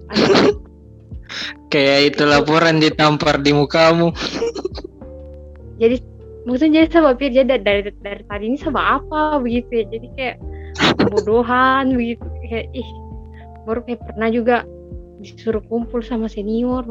aduh, 0.10 0.62
kayak 1.70 2.14
itu 2.14 2.24
laporan 2.26 2.78
ditampar 2.82 3.42
di 3.42 3.52
mukamu. 3.54 4.14
Jadi 5.82 5.98
maksudnya 6.46 6.86
jadi 6.86 6.88
saya 6.90 7.14
pikir 7.18 7.32
jadi 7.42 7.58
dari, 7.58 7.82
dari 7.86 7.92
dari 8.02 8.24
tadi 8.26 8.44
ini 8.50 8.58
sama 8.58 9.02
apa 9.02 9.42
begitu 9.42 9.70
ya? 9.82 9.86
Jadi 9.90 10.08
kayak 10.18 10.38
kebodohan 11.02 11.94
begitu. 11.98 12.26
Kayak 12.46 12.66
ih 12.78 12.90
baru 13.66 13.80
kayak 13.86 14.02
pernah 14.06 14.30
juga 14.30 14.58
disuruh 15.22 15.62
kumpul 15.70 16.02
sama 16.02 16.26
senior 16.26 16.84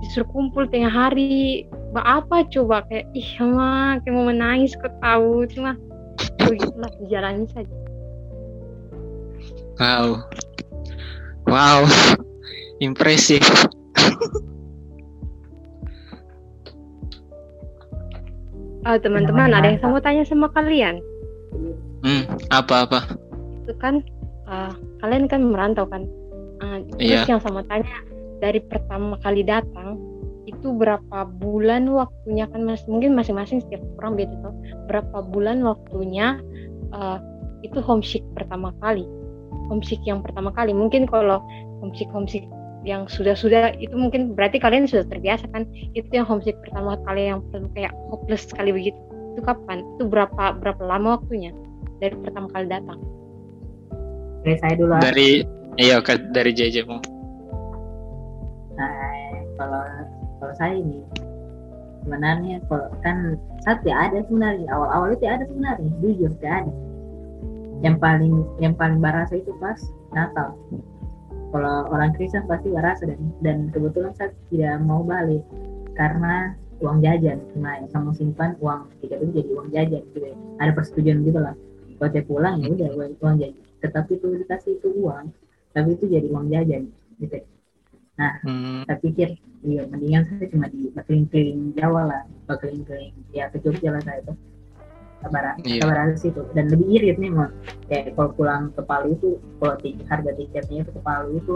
disuruh 0.00 0.28
kumpul 0.32 0.64
tengah 0.66 0.90
hari. 0.90 1.68
Ba 1.92 2.24
apa 2.24 2.48
coba? 2.48 2.82
Kayak 2.88 3.12
ih 3.12 3.28
sama 3.36 4.00
kayak 4.02 4.14
mau 4.16 4.26
menangis 4.26 4.72
kok 4.80 4.92
tahu? 5.04 5.44
Cuma 5.52 5.76
begitulah 6.40 6.90
dijalani 7.04 7.44
saja. 7.52 7.76
Wow. 9.76 10.24
Wow. 11.46 11.80
Impresif. 12.80 13.44
Oh 18.82 18.98
teman-teman 19.04 19.54
ada 19.54 19.70
yang 19.70 19.78
saya 19.78 19.90
mau 19.92 20.02
tanya 20.02 20.22
sama 20.26 20.48
kalian? 20.50 20.98
Hmm 22.02 22.26
apa 22.50 22.88
apa? 22.88 23.00
Itu 23.62 23.74
kan 23.78 24.02
eh, 24.50 24.72
kalian 25.04 25.30
kan 25.30 25.46
merantau 25.46 25.86
kan 25.86 26.08
Iya. 26.98 27.26
terus 27.26 27.28
yang 27.28 27.42
sama 27.42 27.66
tanya 27.66 27.98
dari 28.38 28.60
pertama 28.62 29.18
kali 29.22 29.42
datang 29.42 29.98
itu 30.50 30.74
berapa 30.74 31.26
bulan 31.38 31.86
waktunya? 31.90 32.50
Kan 32.50 32.66
mas 32.66 32.82
mungkin 32.90 33.14
masing-masing 33.14 33.62
setiap 33.62 33.82
orang 34.02 34.18
beda 34.18 34.34
tuh. 34.42 34.54
Berapa 34.90 35.22
bulan 35.30 35.62
waktunya 35.62 36.42
eh, 36.90 37.18
itu 37.62 37.78
homesick 37.78 38.22
pertama 38.34 38.74
kali? 38.82 39.06
Homesick 39.70 40.02
yang 40.02 40.22
pertama 40.22 40.50
kali. 40.50 40.74
Mungkin 40.74 41.06
kalau 41.06 41.38
homesick 41.82 42.10
homesick 42.10 42.46
yang 42.82 43.06
sudah-sudah 43.06 43.78
itu 43.78 43.94
mungkin 43.94 44.34
berarti 44.34 44.58
kalian 44.58 44.90
sudah 44.90 45.06
terbiasa 45.06 45.46
kan? 45.54 45.62
Itu 45.94 46.10
yang 46.10 46.26
homesick 46.26 46.58
pertama 46.66 46.98
kali 47.06 47.30
yang 47.30 47.42
perlu 47.54 47.70
kayak 47.78 47.94
hopeless 48.10 48.50
sekali 48.50 48.74
begitu. 48.74 48.98
Itu 49.38 49.46
kapan? 49.46 49.86
Itu 49.96 50.10
berapa 50.10 50.58
berapa 50.58 50.82
lama 50.82 51.22
waktunya 51.22 51.54
dari 52.02 52.18
pertama 52.18 52.50
kali 52.50 52.66
datang? 52.66 52.98
Oke, 54.42 54.58
saya 54.58 54.74
dulu 54.74 54.98
ah. 54.98 54.98
dari 54.98 55.46
iya 55.80 56.00
ke- 56.04 56.30
dari 56.32 56.52
JJ 56.52 56.84
mau 56.84 57.00
Nah, 58.72 58.88
kalau 59.60 59.84
kalau 60.40 60.54
saya 60.56 60.74
ini 60.80 61.04
sebenarnya 62.02 62.58
kalau 62.66 62.88
kan 63.04 63.38
saya 63.62 63.78
tidak 63.84 63.98
ada 64.10 64.18
sebenarnya. 64.26 64.66
Awal-awal 64.74 65.08
itu 65.14 65.24
ada 65.28 65.44
sebenarnya. 65.46 65.90
Jujur 66.02 66.30
tidak 66.40 66.66
ada. 66.66 66.72
Yang 67.82 67.96
paling 67.98 68.34
yang 68.62 68.74
paling 68.74 68.98
berasa 69.02 69.38
itu 69.38 69.52
pas 69.58 69.78
Natal. 70.14 70.54
Kalau 71.52 71.76
orang 71.92 72.16
Kristen 72.16 72.48
pasti 72.48 72.72
berasa 72.72 73.04
dan 73.04 73.20
dan 73.44 73.58
kebetulan 73.70 74.12
saya 74.16 74.32
tidak 74.48 74.80
mau 74.82 75.04
balik 75.04 75.44
karena 75.94 76.56
uang 76.80 77.04
jajan. 77.04 77.38
Nah 77.60 77.84
sama 77.92 78.16
simpan 78.16 78.56
uang 78.58 78.88
tiket 79.04 79.20
itu 79.22 79.42
jadi 79.42 79.50
uang 79.54 79.68
jajan 79.70 80.02
gitu 80.10 80.26
ya. 80.32 80.36
ada 80.58 80.72
persetujuan 80.74 81.22
gitu 81.22 81.38
lah. 81.38 81.54
Kalau 82.00 82.10
saya 82.10 82.24
pulang 82.24 82.56
ya 82.64 82.68
udah 82.72 82.88
uang 83.20 83.36
jajan. 83.38 83.62
Tetapi 83.84 84.10
itu 84.16 84.26
dikasih 84.42 84.80
itu 84.80 84.88
uang 84.96 85.28
tapi 85.72 85.96
itu 85.96 86.04
jadi 86.08 86.26
uang 86.28 86.46
jajan 86.52 86.82
gitu. 87.20 87.38
Ya. 88.20 88.28
hmm, 88.44 88.84
saya 88.84 88.98
pikir 89.00 89.28
iya 89.64 89.88
mendingan 89.88 90.22
saya 90.28 90.46
cuma 90.52 90.68
di 90.68 90.92
keliling-keliling 90.92 91.72
Jawa 91.74 92.02
lah 92.12 92.22
keliling-keliling 92.46 93.16
ya 93.32 93.48
ke 93.48 93.56
Jogja 93.64 93.88
lah 93.96 94.02
saya 94.04 94.20
itu 94.20 94.32
kabar 95.22 95.54
Iya. 95.64 95.80
kabar 95.80 95.96
ada 95.96 96.14
situ. 96.18 96.42
Dan 96.52 96.68
lebih 96.68 96.98
irit 96.98 97.16
nih 97.16 97.30
mau 97.32 97.48
kayak 97.88 98.12
kalau 98.18 98.30
pulang 98.36 98.68
ke 98.74 98.82
Palu 98.84 99.16
itu 99.16 99.38
kalau 99.62 99.74
tiket 99.80 100.06
harga 100.10 100.30
tiketnya 100.34 100.82
itu 100.84 100.90
ke 100.92 101.00
Palu 101.00 101.38
itu 101.38 101.54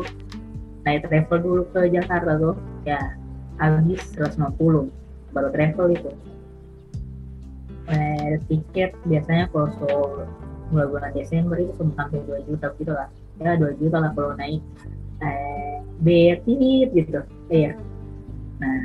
naik 0.86 1.02
travel 1.10 1.38
dulu 1.42 1.62
ke 1.74 1.80
Jakarta 1.90 2.32
tuh 2.38 2.54
ya 2.86 2.98
habis 3.58 4.00
150 4.14 4.88
baru 5.34 5.48
travel 5.52 5.86
itu. 5.92 6.10
Eh, 7.86 8.38
tiket 8.50 8.94
biasanya 9.06 9.46
kalau 9.54 9.70
so 9.78 9.88
mulai 10.74 10.86
bulan 10.90 11.10
Desember 11.14 11.54
itu 11.58 11.70
sampai 11.94 12.18
2 12.26 12.42
juta 12.50 12.70
gitu 12.74 12.90
lah 12.90 13.06
ya 13.40 13.56
2 13.56 13.80
juta 13.80 13.96
lah 14.00 14.10
kalau 14.16 14.32
naik. 14.36 14.62
Eh, 15.20 15.76
betit 16.04 16.88
gitu. 16.92 17.20
Iya. 17.48 17.76
Nah 18.60 18.80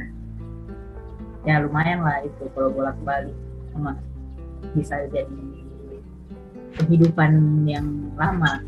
ya 1.41 1.65
lumayan 1.65 2.05
lah 2.05 2.21
itu 2.23 2.43
kalau 2.53 2.69
bolak 2.71 2.97
balik. 3.03 3.35
Sama 3.71 3.95
bisa 4.77 5.07
jadi 5.09 5.27
kehidupan 6.79 7.63
yang 7.67 7.87
lama. 8.15 8.63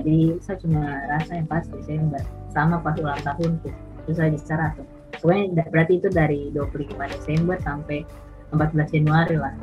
Jadi 0.00 0.40
saya 0.40 0.56
cuma 0.62 0.82
rasa 1.10 1.36
yang 1.36 1.48
pas 1.50 1.66
Desember 1.68 2.22
sama 2.54 2.80
pas 2.80 2.96
ulang 2.96 3.20
tahun 3.20 3.60
tuh. 3.60 3.74
Itu 4.06 4.16
saja 4.16 4.36
secara 4.38 4.72
tuh 4.78 4.88
pokoknya 5.20 5.66
berarti 5.68 6.00
itu 6.00 6.08
dari 6.08 6.40
25 6.56 6.96
Desember 6.96 7.56
sampai 7.60 8.06
14 8.50 8.94
Januari 8.94 9.36
lah 9.36 9.54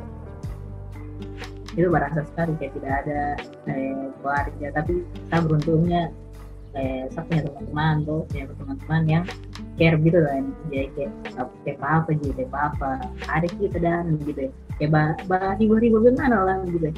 itu 1.78 1.86
berasa 1.86 2.26
sekali 2.26 2.52
kayak 2.58 2.74
tidak 2.74 2.92
ada 3.06 3.20
eh, 3.70 4.06
keluarga. 4.18 4.66
Tapi 4.82 4.92
saya 5.30 5.40
beruntungnya 5.46 6.02
eh, 6.74 7.06
saya 7.14 7.22
punya 7.30 7.42
teman-teman 7.46 7.94
tuh 8.02 8.20
punya 8.26 8.44
teman-teman 8.50 9.02
yang 9.06 9.24
care 9.78 9.96
gitu 10.02 10.18
kan. 10.26 10.42
Jadi 10.66 10.86
kayak 10.98 11.12
kayak 11.62 11.78
apa 11.86 12.10
gitu 12.18 12.32
kayak 12.34 12.50
apa. 12.50 12.90
Ada 13.30 13.46
kita 13.46 13.78
dan 13.78 14.18
gitu. 14.26 14.50
Ya 14.50 14.50
kayak 14.82 14.90
bah 14.90 15.10
bah 15.30 15.54
hibur-hibur 15.54 16.02
gimana 16.02 16.42
lah 16.42 16.58
gitu. 16.66 16.90
Ya. 16.90 16.94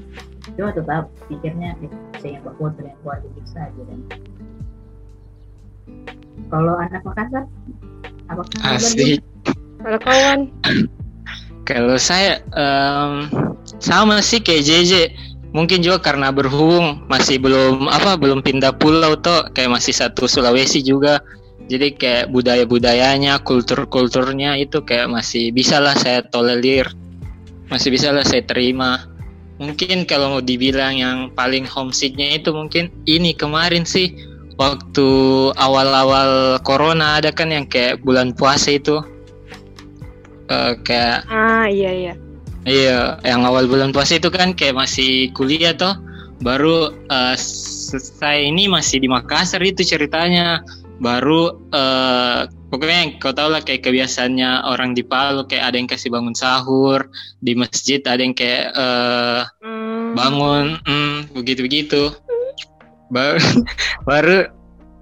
cuma 0.57 0.73
tetap 0.73 1.05
pikirnya 1.29 1.77
eh, 1.85 1.93
saya 2.16 2.40
yang 2.40 2.43
bahwa 2.49 2.73
dengan 2.75 2.97
keluarga 3.05 3.29
kita 3.37 3.51
saja 3.55 3.83
dan 3.87 4.01
kalau 6.51 6.75
anak 6.81 7.05
Makassar 7.07 7.45
apakah 8.27 8.57
kabar 8.59 8.75
asik. 8.81 9.21
Kalau 9.81 9.99
kawan. 10.01 10.40
Kalau 11.64 11.97
saya 11.97 12.43
em, 12.53 13.31
sama 13.81 14.21
sih 14.21 14.38
kayak 14.40 14.62
JJ. 14.64 14.93
Mungkin 15.51 15.83
juga 15.83 15.99
karena 15.99 16.31
berhubung 16.31 17.03
masih 17.11 17.43
belum 17.43 17.90
apa 17.90 18.14
belum 18.14 18.38
pindah 18.38 18.79
pulau 18.79 19.19
toh 19.19 19.51
kayak 19.51 19.75
masih 19.81 19.90
satu 19.90 20.31
Sulawesi 20.31 20.85
juga. 20.85 21.19
Jadi 21.71 21.95
kayak 21.95 22.35
budaya-budayanya, 22.35 23.43
kultur-kulturnya 23.47 24.59
itu 24.59 24.83
kayak 24.83 25.11
masih 25.11 25.55
bisa 25.55 25.79
lah 25.79 25.95
saya 25.95 26.23
tolerir. 26.31 26.87
Masih 27.71 27.95
bisa 27.95 28.11
lah 28.11 28.27
saya 28.27 28.43
terima. 28.47 29.07
Mungkin 29.59 30.07
kalau 30.07 30.38
mau 30.38 30.43
dibilang 30.43 30.99
yang 30.99 31.19
paling 31.35 31.66
homesicknya 31.66 32.38
itu 32.38 32.51
mungkin 32.51 32.90
ini 33.07 33.35
kemarin 33.35 33.87
sih 33.87 34.11
waktu 34.59 35.09
awal-awal 35.59 36.59
corona 36.62 37.23
ada 37.23 37.31
kan 37.31 37.55
yang 37.55 37.66
kayak 37.71 38.03
bulan 38.03 38.35
puasa 38.35 38.75
itu 38.75 38.99
Eh, 40.51 40.73
kayak 40.83 41.31
ah 41.31 41.71
iya 41.71 41.90
iya 41.95 42.14
Iya, 42.68 43.16
yang 43.25 43.49
awal 43.49 43.64
bulan 43.64 43.90
puasa 43.90 44.20
itu 44.20 44.29
kan 44.29 44.53
kayak 44.53 44.77
masih 44.77 45.33
kuliah 45.33 45.73
toh. 45.73 45.96
Baru 46.40 46.92
eh, 47.09 47.37
selesai 47.37 48.49
ini 48.49 48.68
masih 48.68 49.01
di 49.01 49.09
Makassar 49.09 49.64
itu 49.64 49.85
ceritanya. 49.85 50.61
Baru 51.01 51.57
eh, 51.73 52.49
pokoknya 52.68 52.99
yang 53.09 53.12
kau 53.16 53.33
tahu 53.33 53.49
lah 53.57 53.64
kayak 53.64 53.85
kebiasaannya 53.88 54.68
orang 54.68 54.92
di 54.92 55.01
Palu 55.01 55.49
kayak 55.49 55.73
ada 55.73 55.77
yang 55.81 55.88
kasih 55.88 56.12
bangun 56.12 56.37
sahur 56.37 57.09
di 57.40 57.57
masjid, 57.57 58.05
ada 58.05 58.20
yang 58.20 58.37
kayak 58.37 58.77
eh, 58.77 59.42
Hmm, 60.11 60.18
bangun 60.18 60.66
hmm, 60.83 61.38
begitu-begitu. 61.38 62.11
Baru 63.14 63.38
baru 64.11 64.51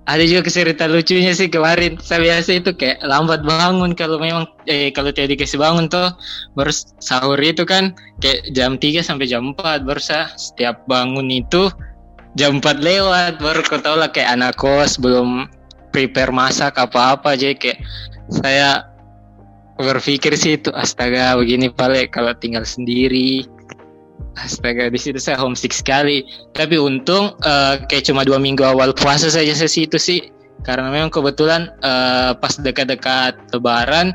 ada 0.09 0.25
juga 0.25 0.49
cerita 0.49 0.89
lucunya 0.89 1.37
sih 1.37 1.53
kemarin. 1.53 2.01
Saya 2.01 2.25
biasa 2.25 2.65
itu 2.65 2.73
kayak 2.73 3.05
lambat 3.05 3.45
bangun 3.45 3.93
kalau 3.93 4.17
memang 4.17 4.49
eh 4.65 4.89
kalau 4.89 5.13
tidak 5.13 5.37
dikasih 5.37 5.61
bangun 5.61 5.85
tuh 5.93 6.09
baru 6.57 6.73
sahur 6.97 7.37
itu 7.37 7.69
kan 7.69 7.93
kayak 8.25 8.49
jam 8.57 8.81
3 8.81 9.05
sampai 9.05 9.29
jam 9.29 9.53
4 9.53 9.85
baru 9.85 10.01
saya 10.01 10.33
setiap 10.41 10.81
bangun 10.89 11.29
itu 11.29 11.69
jam 12.41 12.57
4 12.57 12.81
lewat. 12.81 13.37
Baru 13.37 13.61
kau 13.69 13.77
tahu 13.77 14.01
lah 14.01 14.09
kayak 14.09 14.41
anak 14.41 14.57
kos 14.57 14.97
belum 14.97 15.45
prepare 15.93 16.33
masak 16.33 16.81
apa-apa. 16.81 17.37
Jadi 17.37 17.61
kayak 17.61 17.79
saya 18.33 18.89
berpikir 19.77 20.33
sih 20.41 20.57
itu 20.57 20.73
astaga 20.73 21.37
begini 21.37 21.69
paling 21.69 22.09
kalau 22.09 22.33
tinggal 22.33 22.65
sendiri 22.65 23.45
astaga 24.39 24.89
di 24.89 24.99
situ 25.01 25.19
saya 25.19 25.39
homesick 25.41 25.75
sekali. 25.75 26.25
Tapi 26.55 26.79
untung 26.79 27.35
eh, 27.43 27.83
kayak 27.87 28.05
cuma 28.07 28.23
dua 28.23 28.39
minggu 28.39 28.63
awal 28.63 28.95
puasa 28.95 29.29
saja 29.29 29.53
saya 29.55 29.71
situ 29.71 29.97
sih. 29.99 30.21
Karena 30.67 30.91
memang 30.91 31.11
kebetulan 31.11 31.71
eh, 31.83 32.33
pas 32.39 32.55
dekat-dekat 32.59 33.55
lebaran 33.55 34.15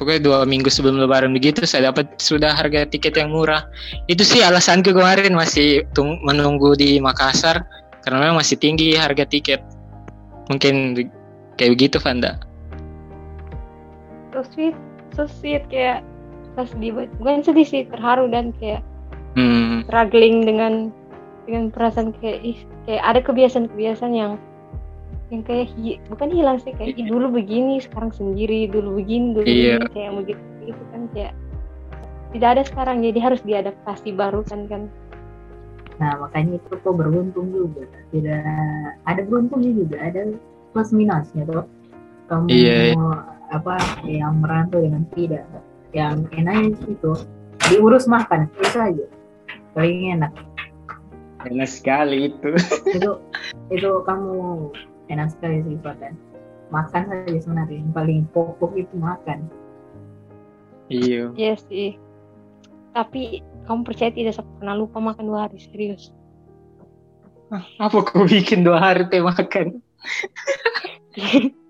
pokoknya 0.00 0.20
dua 0.24 0.38
minggu 0.48 0.66
sebelum 0.66 0.98
lebaran 0.98 1.30
begitu 1.30 1.62
saya 1.62 1.92
dapat 1.92 2.18
sudah 2.18 2.52
harga 2.52 2.88
tiket 2.88 3.16
yang 3.16 3.30
murah. 3.30 3.64
Itu 4.08 4.26
sih 4.26 4.42
alasanku 4.42 4.90
kemarin 4.90 5.36
masih 5.36 5.86
tung 5.92 6.18
menunggu 6.24 6.74
di 6.74 6.98
Makassar 6.98 7.62
karena 8.02 8.18
memang 8.28 8.42
masih 8.42 8.58
tinggi 8.58 8.98
harga 8.98 9.28
tiket. 9.28 9.62
Mungkin 10.50 11.06
kayak 11.56 11.70
begitu 11.78 12.02
Vanda 12.02 12.52
so 14.32 14.40
sweet 14.56 14.74
so 15.12 15.28
sweet 15.28 15.62
kayak 15.68 16.00
pas 16.56 16.68
di 16.76 16.88
bukan 16.92 17.44
sedih 17.44 17.68
sih 17.68 17.82
terharu 17.88 18.28
dan 18.32 18.52
kayak 18.56 18.80
hmm. 19.36 19.88
struggling 19.88 20.44
dengan 20.44 20.72
dengan 21.42 21.74
perasaan 21.74 22.14
kayak 22.22 22.38
ih, 22.46 22.58
kayak 22.86 23.02
ada 23.02 23.20
kebiasaan-kebiasaan 23.20 24.14
yang 24.14 24.32
yang 25.32 25.42
kayak 25.48 25.72
hi, 25.72 25.96
bukan 26.12 26.28
hilang 26.28 26.60
sih 26.60 26.76
kayak 26.76 26.92
Ih, 26.92 27.08
dulu 27.08 27.40
begini 27.40 27.80
sekarang 27.80 28.12
sendiri 28.12 28.68
dulu 28.68 29.00
begini 29.00 29.32
dulu 29.32 29.48
iya. 29.48 29.80
begini 29.80 29.88
kayak 29.96 30.12
begitu 30.20 30.44
gitu 30.68 30.82
kan 30.92 31.02
kayak 31.16 31.32
tidak 32.36 32.48
ada 32.52 32.62
sekarang 32.68 32.96
jadi 33.00 33.18
harus 33.20 33.40
diadaptasi 33.40 34.12
baru 34.12 34.44
kan 34.44 34.68
kan 34.68 34.82
nah 35.96 36.20
makanya 36.20 36.60
itu 36.60 36.72
kok 36.76 36.92
beruntung 36.92 37.48
juga 37.48 37.88
tidak 38.12 38.44
ada 39.08 39.20
beruntungnya 39.24 39.72
juga 39.72 39.96
ada 40.04 40.20
plus 40.76 40.90
minusnya 40.92 41.42
tuh 41.48 41.64
kamu 42.28 42.46
iya. 42.52 42.92
mau 42.96 43.16
apa 43.52 43.76
yang 44.04 44.40
merantau 44.40 44.84
dengan 44.84 45.04
tidak 45.16 45.44
yang 45.96 46.28
enaknya 46.32 46.76
itu 46.88 47.12
diurus 47.72 48.04
makan 48.04 48.48
itu 48.60 48.76
aja 48.76 49.06
paling 49.72 50.16
enak. 50.18 50.32
Enak 51.48 51.68
sekali 51.68 52.32
itu. 52.32 52.50
Itu 52.88 53.18
itu 53.74 53.90
kamu 54.06 54.70
enak 55.10 55.28
sekali 55.34 55.64
sih 55.66 55.76
kan? 55.82 56.14
Makan 56.72 57.02
saja 57.08 57.38
sebenarnya. 57.42 57.82
Yang 57.82 57.92
paling 57.92 58.20
pokok 58.32 58.72
itu 58.78 58.94
makan. 58.96 59.48
Iya. 60.88 61.32
Iya 61.36 61.54
sih. 61.68 61.96
Tapi 62.92 63.40
kamu 63.64 63.80
percaya 63.88 64.12
tidak 64.12 64.36
saya 64.36 64.46
pernah 64.60 64.76
lupa 64.76 65.00
makan 65.00 65.32
dua 65.32 65.48
hari 65.48 65.58
serius? 65.60 66.12
Apa 67.76 68.00
kau 68.00 68.24
bikin 68.24 68.64
dua 68.64 68.80
hari 68.80 69.04
teh 69.12 69.20
makan? 69.20 69.80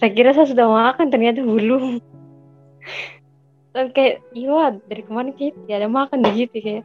Saya 0.00 0.10
kira 0.16 0.32
saya 0.32 0.48
sudah 0.48 0.72
makan 0.72 1.12
ternyata 1.12 1.44
belum. 1.44 2.00
Dan 3.76 3.92
kayak 3.92 4.24
iya 4.32 4.72
dari 4.88 5.02
kemarin 5.04 5.36
kayak 5.36 5.52
tidak 5.52 5.76
ada 5.84 5.88
makan 5.92 6.18
begitu 6.24 6.56
kayak 6.64 6.84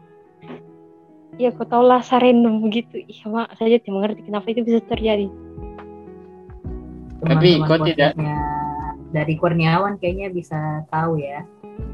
ya 1.40 1.50
kau 1.56 1.66
tahu 1.66 1.84
lah 1.88 2.04
random 2.04 2.62
begitu 2.62 3.02
iya 3.08 3.26
mak 3.26 3.56
saya 3.58 3.82
tidak 3.82 3.94
mengerti 3.96 4.22
kenapa 4.28 4.46
itu 4.52 4.62
bisa 4.62 4.80
terjadi. 4.86 5.28
Tapi 7.22 7.50
kok 7.66 7.86
tidak 7.86 8.18
dari 9.12 9.36
Kurniawan 9.38 10.00
kayaknya 10.00 10.32
bisa 10.32 10.84
tahu 10.90 11.20
ya. 11.22 11.44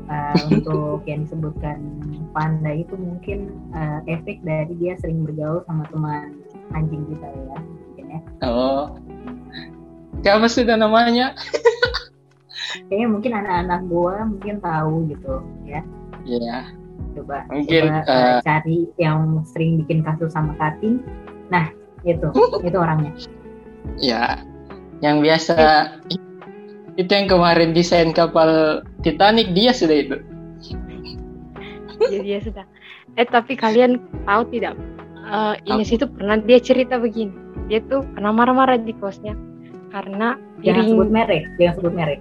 Uh, 0.07 0.35
untuk 0.55 1.03
yang 1.03 1.27
disebutkan 1.27 1.83
panda 2.31 2.71
itu 2.71 2.95
mungkin 2.95 3.51
uh, 3.75 3.99
efek 4.07 4.39
dari 4.43 4.71
dia 4.79 4.95
sering 5.03 5.23
bergaul 5.27 5.63
sama 5.67 5.83
teman 5.91 6.39
anjing 6.71 7.03
kita 7.11 7.27
ya 7.27 7.57
mungkin 7.59 8.05
ya. 8.07 8.19
Oh. 8.47 8.95
Siapa 10.23 10.47
sudah 10.49 10.79
namanya? 10.79 11.35
Kayaknya 12.87 13.07
mungkin 13.07 13.31
anak-anak 13.35 13.81
gua 13.87 14.15
mungkin 14.27 14.55
tahu 14.63 15.07
gitu 15.11 15.33
ya. 15.67 15.81
Iya. 16.23 16.39
yeah. 16.39 16.76
Coba 17.17 17.43
mungkin 17.49 17.83
coba, 17.89 18.05
uh, 18.05 18.39
cari 18.45 18.85
yang 19.01 19.41
sering 19.43 19.81
bikin 19.83 20.05
kasus 20.05 20.31
sama 20.31 20.53
kating 20.61 21.01
nah 21.49 21.67
itu 22.05 22.29
itu 22.67 22.77
orangnya 22.77 23.11
ya 23.97 24.41
yang 25.01 25.21
biasa 25.21 25.89
itu 26.97 27.11
yang 27.13 27.29
kemarin 27.29 27.77
desain 27.77 28.09
kapal 28.09 28.81
Titanic 29.05 29.53
dia 29.53 29.69
sudah 29.69 29.97
itu. 30.01 30.17
Jadi 32.01 32.17
dia 32.25 32.39
sudah. 32.41 32.65
Eh 33.17 33.25
tapi 33.29 33.53
kalian 33.53 34.01
tahu 34.25 34.49
tidak? 34.49 34.73
Uh, 35.29 35.53
Ines 35.69 35.93
itu 35.93 36.09
pernah 36.09 36.41
dia 36.41 36.57
cerita 36.57 36.97
begini. 36.97 37.33
Dia 37.69 37.85
tuh 37.85 38.01
pernah 38.17 38.33
marah-marah 38.33 38.81
di 38.81 38.97
kosnya 38.97 39.37
karena 39.93 40.41
jangan 40.65 40.89
sebut 40.89 41.09
merek, 41.13 41.43
jangan 41.61 41.73
sebut 41.77 41.93
merek. 41.93 42.19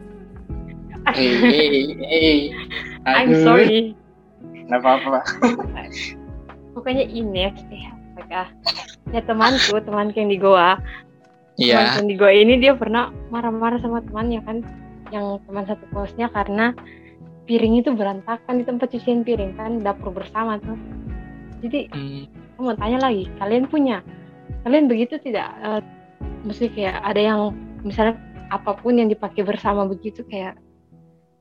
hey, 1.15 1.33
hey, 1.39 1.77
hey. 2.03 2.39
I'm 3.07 3.33
sorry. 3.41 3.97
Nggak 4.67 4.81
apa-apa. 4.83 5.21
Pokoknya 6.75 7.05
Ines 7.09 7.57
ya, 7.73 7.91
apakah 8.13 8.47
ya 9.15 9.21
temanku, 9.25 9.81
temanku 9.81 10.17
yang 10.21 10.29
di 10.29 10.39
Goa, 10.39 10.77
Iya. 11.57 11.97
Teman 11.97 12.13
Indigo 12.13 12.29
ini 12.29 12.61
dia 12.61 12.77
pernah 12.77 13.09
marah-marah 13.33 13.81
sama 13.81 14.05
temannya 14.05 14.45
kan, 14.45 14.61
yang 15.09 15.41
teman 15.49 15.65
satu 15.65 15.89
kosnya 15.89 16.29
karena 16.29 16.77
piring 17.49 17.81
itu 17.81 17.97
berantakan 17.97 18.61
di 18.61 18.65
tempat 18.69 18.93
cucian 18.93 19.25
piring 19.25 19.57
kan 19.57 19.81
dapur 19.81 20.13
bersama 20.13 20.61
tuh. 20.61 20.77
Jadi 21.65 21.89
hmm. 21.89 22.61
mau 22.61 22.77
tanya 22.77 23.09
lagi, 23.09 23.25
kalian 23.41 23.65
punya, 23.73 24.05
kalian 24.69 24.85
begitu 24.85 25.17
tidak? 25.17 25.49
Uh, 25.65 25.81
mesti 26.45 26.69
kayak 26.69 27.01
ada 27.01 27.21
yang 27.21 27.41
misalnya 27.81 28.21
apa 28.53 28.77
pun 28.77 29.01
yang 29.01 29.09
dipakai 29.09 29.43
bersama 29.43 29.89
begitu 29.89 30.23
kayak 30.29 30.55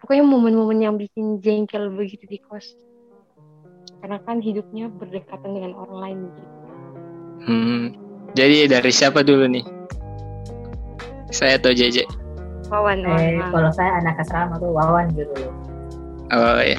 pokoknya 0.02 0.26
momen-momen 0.26 0.80
yang 0.82 0.96
bikin 0.98 1.38
jengkel 1.38 1.94
begitu 1.94 2.26
di 2.26 2.42
kos 2.42 2.74
karena 4.06 4.22
kan 4.22 4.38
hidupnya 4.38 4.86
berdekatan 5.02 5.50
dengan 5.58 5.74
orang 5.74 5.98
lain 5.98 6.18
gitu. 6.30 6.42
Hmm. 7.50 7.84
Jadi 8.38 8.70
dari 8.70 8.92
siapa 8.94 9.26
dulu 9.26 9.50
nih? 9.50 9.66
Saya 11.34 11.58
atau 11.58 11.74
JJ? 11.74 12.06
Wawan. 12.70 13.02
Eh, 13.02 13.42
kalau 13.50 13.74
saya 13.74 13.98
anak 13.98 14.22
asrama 14.22 14.62
tuh 14.62 14.70
Wawan 14.78 15.10
gitu 15.18 15.34
Oh 16.38 16.62
ya. 16.62 16.78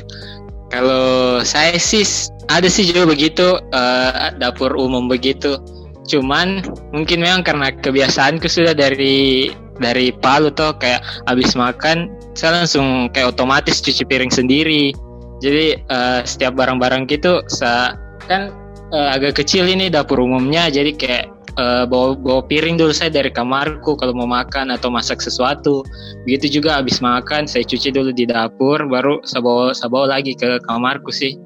Kalau 0.71 1.43
saya 1.43 1.75
sih 1.83 2.07
ada 2.47 2.71
sih 2.71 2.95
juga 2.95 3.11
begitu 3.11 3.59
uh, 3.75 4.31
dapur 4.39 4.79
umum 4.79 5.11
begitu. 5.11 5.59
Cuman 6.07 6.63
mungkin 6.95 7.27
memang 7.27 7.43
karena 7.43 7.75
kebiasaanku 7.75 8.47
sudah 8.47 8.71
dari 8.71 9.51
dari 9.83 10.15
Palu 10.15 10.55
tuh 10.55 10.79
kayak 10.79 11.03
habis 11.27 11.59
makan 11.59 12.07
saya 12.39 12.63
langsung 12.63 13.11
kayak 13.11 13.35
otomatis 13.35 13.83
cuci 13.83 14.07
piring 14.07 14.31
sendiri. 14.31 14.95
Jadi 15.41 15.77
uh, 15.93 16.25
setiap 16.25 16.57
barang-barang 16.57 17.05
gitu 17.13 17.45
saya 17.53 17.97
kan 18.25 18.49
uh, 18.93 19.13
agak 19.13 19.43
kecil 19.45 19.69
ini 19.69 19.93
dapur 19.93 20.21
umumnya. 20.21 20.73
Jadi 20.73 20.97
kayak 20.97 21.27
uh, 21.61 21.85
bawa 21.85 22.17
bawa 22.17 22.41
piring 22.49 22.81
dulu 22.81 22.93
saya 22.93 23.13
dari 23.13 23.29
kamarku 23.29 23.97
kalau 24.01 24.17
mau 24.17 24.29
makan 24.29 24.73
atau 24.73 24.89
masak 24.89 25.21
sesuatu. 25.21 25.85
Begitu 26.25 26.61
juga 26.61 26.81
habis 26.81 27.05
makan 27.05 27.45
saya 27.45 27.69
cuci 27.69 27.93
dulu 27.93 28.13
di 28.17 28.25
dapur 28.25 28.81
baru 28.89 29.21
saya 29.29 29.45
bawa 29.45 29.77
saya 29.77 29.93
bawa 29.93 30.07
lagi 30.17 30.33
ke 30.33 30.61
kamarku 30.65 31.13
sih. 31.13 31.37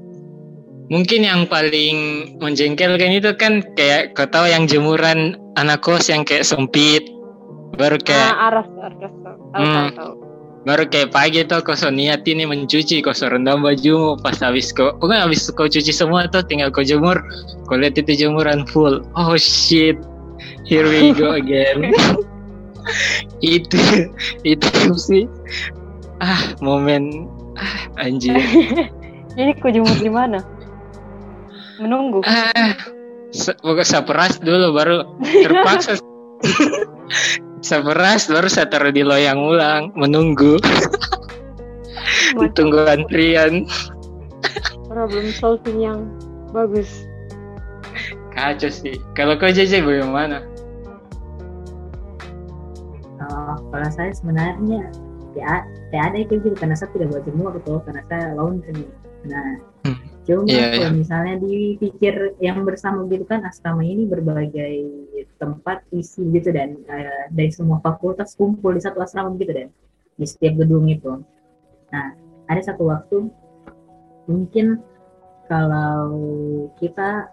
Mungkin 0.91 1.23
yang 1.23 1.47
paling 1.47 1.99
menjengkelkan 2.43 3.15
itu 3.15 3.31
kan 3.39 3.63
kayak 3.79 4.19
kau 4.19 4.27
tahu 4.27 4.51
yang 4.51 4.67
jemuran 4.67 5.39
anak 5.55 5.87
kos 5.87 6.11
yang 6.11 6.27
kayak 6.27 6.43
sempit. 6.43 7.07
Baru 7.79 7.95
kayak 8.03 8.35
ah, 8.35 8.51
aras, 8.51 8.69
aras, 8.83 9.15
tahu, 9.23 9.39
hmm, 9.55 9.63
tahu, 9.63 9.89
tahu 9.95 10.30
baru 10.69 10.85
kayak 10.89 11.11
pagi 11.17 11.41
tuh 11.49 11.65
kau 11.65 11.75
niat 11.77 12.25
ini 12.29 12.45
mencuci 12.45 13.01
kau 13.01 13.15
rendam 13.17 13.65
bajumu. 13.65 14.21
Pas 14.21 14.37
habis 14.45 14.73
kau 14.73 14.93
pokoknya 15.01 15.25
habis 15.25 15.49
kau 15.53 15.67
cuci 15.69 15.93
semua 15.93 16.29
tuh 16.29 16.45
tinggal 16.45 16.69
kau 16.73 16.85
jemur. 16.85 17.21
Kau 17.69 17.81
lihat 17.81 17.97
itu 17.97 18.27
jemuran 18.27 18.69
full. 18.69 19.05
Oh 19.17 19.37
shit. 19.41 19.97
Here 20.65 20.87
we 20.87 21.13
go 21.17 21.37
again. 21.37 21.91
Itu 23.45 24.09
itu 24.43 24.73
sih. 24.97 25.25
Ah 26.21 26.57
momen. 26.65 27.29
Ah 27.61 28.05
anjir 28.09 28.37
ini 29.39 29.53
kau 29.61 29.69
jemur 29.69 29.97
di 30.01 30.09
mana? 30.09 30.41
Menunggu. 31.81 32.25
Ah 32.25 32.77
pokoknya 33.63 33.87
saya 33.87 34.03
peras 34.03 34.43
dulu 34.43 34.75
baru 34.75 35.07
terpaksa 35.23 36.01
Seberas 37.61 38.27
baru 38.27 38.49
saya 38.49 38.67
taruh 38.69 38.93
di 38.93 39.05
loyang 39.05 39.41
ulang. 39.41 39.93
Menunggu. 39.97 40.57
Tunggu 42.57 42.87
antrian 42.87 43.67
problem 44.91 45.31
solving 45.31 45.79
yang 45.79 46.01
bagus. 46.51 47.07
Kacau 48.35 48.71
sih. 48.71 48.99
Kalau 49.15 49.39
kau 49.39 49.51
JJ 49.51 49.87
bagaimana 49.87 50.43
uh, 53.21 53.55
kalau 53.71 53.89
saya 53.93 54.11
sebenarnya 54.17 54.89
ya 55.37 55.63
ya 55.95 56.01
ada 56.11 56.19
itu 56.19 56.43
juga 56.43 56.67
karena 56.67 56.75
saya 56.75 56.91
tidak 56.97 57.15
buat 57.15 57.25
semua 57.27 57.49
gitu 57.55 57.73
karena 57.87 58.03
saya 58.11 58.25
laundry 58.35 58.85
nah. 59.29 59.55
Cuma 60.39 60.53
yeah, 60.53 60.71
kalau 60.77 60.91
yeah. 60.93 60.99
misalnya 61.01 61.35
dipikir 61.43 62.15
yang 62.39 62.63
bersama 62.63 63.03
gitu 63.11 63.25
kan 63.27 63.43
asrama 63.43 63.83
ini 63.83 64.07
berbagai 64.07 64.75
tempat 65.41 65.83
isi 65.91 66.23
gitu 66.31 66.55
dan 66.55 66.79
uh, 66.87 67.27
dari 67.33 67.51
semua 67.51 67.83
fakultas 67.83 68.37
kumpul 68.39 68.77
di 68.77 68.83
satu 68.85 69.03
asrama 69.03 69.35
gitu 69.41 69.51
dan 69.51 69.69
di 70.21 70.27
setiap 70.29 70.61
gedung 70.61 70.87
itu. 70.87 71.25
Nah, 71.91 72.15
ada 72.47 72.61
satu 72.63 72.87
waktu 72.87 73.33
mungkin 74.29 74.79
kalau 75.51 76.15
kita 76.79 77.27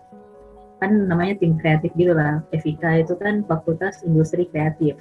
kan 0.82 0.92
namanya 1.10 1.38
tim 1.38 1.58
kreatif 1.58 1.94
gitu 1.94 2.14
lah, 2.14 2.42
FIK 2.54 3.06
itu 3.06 3.14
kan 3.18 3.46
fakultas 3.46 4.02
industri 4.02 4.50
kreatif. 4.50 4.98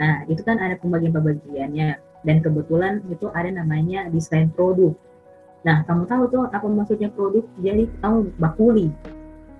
Nah, 0.00 0.26
itu 0.28 0.44
kan 0.44 0.60
ada 0.60 0.76
pembagian-pembagiannya. 0.80 2.00
dan 2.24 2.40
kebetulan 2.40 3.04
itu 3.12 3.28
ada 3.36 3.52
namanya 3.52 4.08
desain 4.08 4.48
produk 4.48 4.96
nah 5.64 5.80
kamu 5.88 6.04
tahu 6.04 6.22
tuh 6.28 6.44
apa 6.52 6.66
maksudnya 6.68 7.08
produk? 7.12 7.44
Jadi 7.64 7.88
kamu 8.04 8.36
bakuli. 8.36 8.92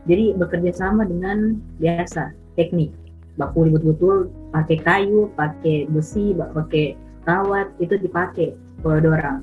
Jadi 0.05 0.37
bekerja 0.37 0.73
sama 0.77 1.09
dengan 1.09 1.57
biasa 1.81 2.37
teknik. 2.61 2.93
Bakuli 3.41 3.73
betul-betul 3.73 4.29
pakai 4.53 4.79
kayu 4.85 5.33
pakai 5.35 5.89
besi 5.89 6.37
pakai 6.37 6.95
kawat 7.25 7.73
itu 7.81 7.97
dipakai 7.97 8.53
kalau 8.85 9.01
orang. 9.01 9.41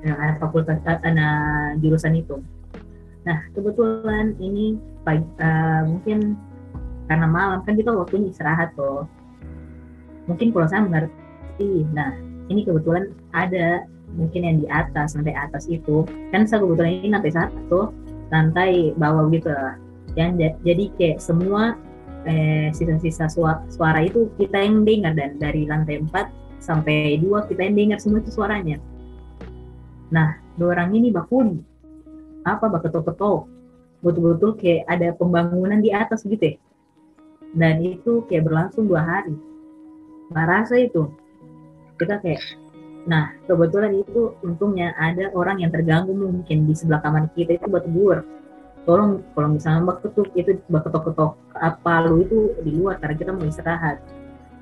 Nah, 0.00 0.16
ada 0.16 0.40
fakultas 0.40 0.80
anak 1.04 1.76
jurusan 1.84 2.16
itu. 2.16 2.40
Nah 3.28 3.38
kebetulan 3.52 4.32
ini 4.40 4.80
pagi, 5.04 5.24
uh, 5.44 5.84
mungkin 5.84 6.40
karena 7.04 7.26
malam 7.28 7.60
kan 7.68 7.76
kita 7.76 7.92
waktunya 7.92 8.32
istirahat 8.32 8.72
tuh 8.72 9.04
mungkin 10.24 10.54
kalau 10.54 10.66
saya 10.70 10.88
mengerti. 10.88 11.84
Nah 11.92 12.16
ini 12.50 12.66
kebetulan 12.66 13.14
ada 13.30 13.86
mungkin 14.18 14.42
yang 14.42 14.56
di 14.60 14.66
atas 14.66 15.14
lantai 15.14 15.38
atas 15.38 15.70
itu. 15.70 16.02
Kan 16.34 16.44
saya 16.44 16.66
kebetulan 16.66 17.00
ini 17.00 17.08
lantai 17.14 17.32
satu 17.32 17.94
lantai 18.34 18.92
bawah 18.98 19.30
gitu 19.30 19.48
lah. 19.54 19.78
Yang 20.18 20.58
jadi 20.66 20.84
kayak 20.98 21.18
semua 21.22 21.78
eh, 22.26 22.74
sisa-sisa 22.74 23.30
suara, 23.30 23.62
suara 23.70 24.02
itu 24.02 24.28
kita 24.36 24.58
yang 24.58 24.82
dengar. 24.82 25.14
Dan 25.14 25.38
dari 25.38 25.64
lantai 25.70 26.02
4 26.02 26.60
sampai 26.60 27.22
2 27.22 27.48
kita 27.48 27.62
yang 27.62 27.76
dengar 27.78 27.98
semua 28.02 28.18
itu 28.20 28.34
suaranya. 28.34 28.76
Nah 30.10 30.34
dua 30.58 30.74
orang 30.74 30.90
ini 30.98 31.14
bakun 31.14 31.62
apa? 32.42 32.66
Baketok-ketok 32.66 33.46
betul-betul 34.00 34.56
kayak 34.58 34.88
ada 34.90 35.14
pembangunan 35.14 35.78
di 35.78 35.94
atas 35.94 36.26
gitu 36.26 36.42
ya. 36.42 36.56
Dan 37.54 37.82
itu 37.82 38.26
kayak 38.26 38.46
berlangsung 38.46 38.90
dua 38.90 39.02
hari. 39.02 39.34
Nggak 40.30 40.46
rasa 40.46 40.74
itu 40.78 41.10
kita 42.00 42.16
kayak 42.24 42.40
nah 43.08 43.32
kebetulan 43.48 43.96
itu 43.96 44.36
untungnya 44.44 44.92
ada 44.96 45.32
orang 45.32 45.60
yang 45.64 45.72
terganggu 45.72 46.12
mungkin 46.12 46.68
di 46.68 46.74
sebelah 46.76 47.00
kamar 47.00 47.32
kita 47.32 47.56
itu 47.56 47.66
batu 47.68 47.88
bur 47.88 48.24
tolong 48.84 49.24
kalau 49.36 49.48
misalnya 49.56 49.80
mbak 49.84 49.98
ketuk 50.04 50.28
itu 50.36 50.56
mbak 50.68 50.88
ketok-ketok 50.88 51.36
apa 51.56 51.94
lu 52.08 52.24
itu 52.24 52.38
di 52.64 52.72
luar 52.80 52.96
karena 52.96 53.16
kita 53.16 53.30
mau 53.36 53.44
istirahat. 53.44 54.00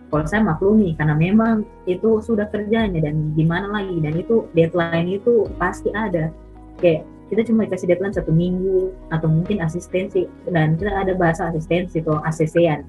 Kalau 0.09 0.25
saya 0.25 0.41
maklumi 0.41 0.97
karena 0.97 1.13
memang 1.13 1.69
itu 1.85 2.25
sudah 2.25 2.49
kerjanya 2.49 2.97
dan 2.99 3.37
gimana 3.37 3.69
lagi 3.69 4.01
dan 4.01 4.17
itu 4.17 4.49
deadline 4.57 5.21
itu 5.21 5.45
pasti 5.61 5.93
ada. 5.93 6.33
Kayak 6.81 7.05
kita 7.29 7.45
cuma 7.45 7.69
dikasih 7.69 7.93
deadline 7.93 8.17
satu 8.17 8.33
minggu 8.33 8.89
atau 9.13 9.29
mungkin 9.29 9.61
asistensi 9.61 10.25
dan 10.49 10.81
kita 10.81 10.97
ada 10.97 11.13
bahasa 11.13 11.53
asistensi 11.53 12.01
atau 12.01 12.25
ACC-an 12.25 12.89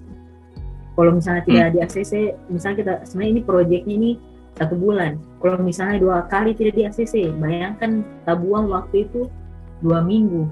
kalau 0.99 1.15
misalnya 1.15 1.43
tidak 1.47 1.67
hmm. 1.67 1.73
di 1.75 1.79
ACC 1.79 2.13
misalnya 2.51 2.77
kita 2.83 2.93
sebenarnya 3.07 3.31
ini 3.31 3.41
proyeknya 3.43 3.95
ini 3.95 4.12
satu 4.60 4.76
bulan. 4.76 5.15
Kalau 5.39 5.58
misalnya 5.63 5.98
dua 6.04 6.17
kali 6.28 6.52
tidak 6.54 6.76
di 6.76 6.84
ACC 6.84 7.32
bayangkan 7.39 8.04
kita 8.04 8.34
buang 8.36 8.67
waktu 8.67 9.08
itu 9.08 9.32
dua 9.80 10.04
minggu. 10.04 10.45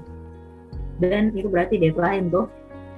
Dan 0.98 1.30
itu 1.36 1.46
berarti 1.46 1.78
deadline 1.78 2.32
tuh. 2.32 2.48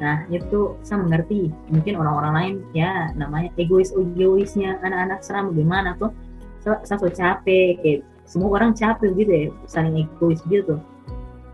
Nah 0.00 0.24
itu 0.30 0.78
saya 0.86 1.02
mengerti. 1.02 1.50
Mungkin 1.68 1.98
orang-orang 1.98 2.32
lain 2.32 2.54
ya 2.72 3.10
namanya 3.18 3.50
egois 3.58 3.92
egoisnya 3.92 4.78
anak-anak 4.80 5.20
seram 5.20 5.52
bagaimana 5.52 5.98
tuh? 5.98 6.14
Saya, 6.62 6.80
saya 6.86 7.10
capek 7.10 7.80
kayak 7.82 8.00
semua 8.24 8.54
orang 8.54 8.72
capek 8.76 9.16
gitu 9.16 9.32
ya 9.32 9.46
saling 9.66 10.06
egois 10.06 10.38
gitu 10.46 10.78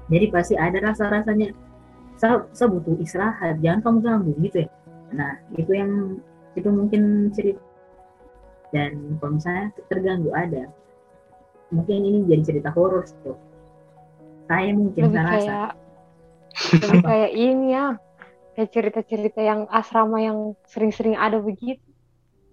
jadi 0.06 0.26
pasti 0.30 0.54
ada 0.54 0.78
rasa-rasanya. 0.78 1.50
Saya, 2.16 2.48
saya 2.56 2.72
butuh 2.72 2.96
istirahat 2.96 3.60
jangan 3.60 3.80
kamu 3.84 3.98
ganggu 4.00 4.32
gitu 4.40 4.56
ya. 4.64 4.68
Nah 5.12 5.36
itu 5.52 5.72
yang 5.76 6.16
itu 6.56 6.68
mungkin 6.72 7.28
cerita 7.36 7.60
dan 8.74 9.18
kalau 9.20 9.38
misalnya 9.38 9.70
terganggu 9.90 10.30
ada. 10.32 10.70
Mungkin 11.74 11.98
ini 11.98 12.18
jadi 12.30 12.42
cerita 12.46 12.70
horor 12.70 13.02
tuh 13.26 13.34
saya 14.46 14.70
mungkin 14.72 15.10
saya 15.10 15.26
rasa. 15.26 15.58
lebih 16.86 17.02
kayak 17.02 17.32
ini 17.34 17.66
ya 17.74 17.86
kayak 18.56 18.70
cerita-cerita 18.72 19.40
yang 19.42 19.60
asrama 19.68 20.22
yang 20.22 20.38
sering-sering 20.70 21.18
ada 21.18 21.42
begitu. 21.42 21.82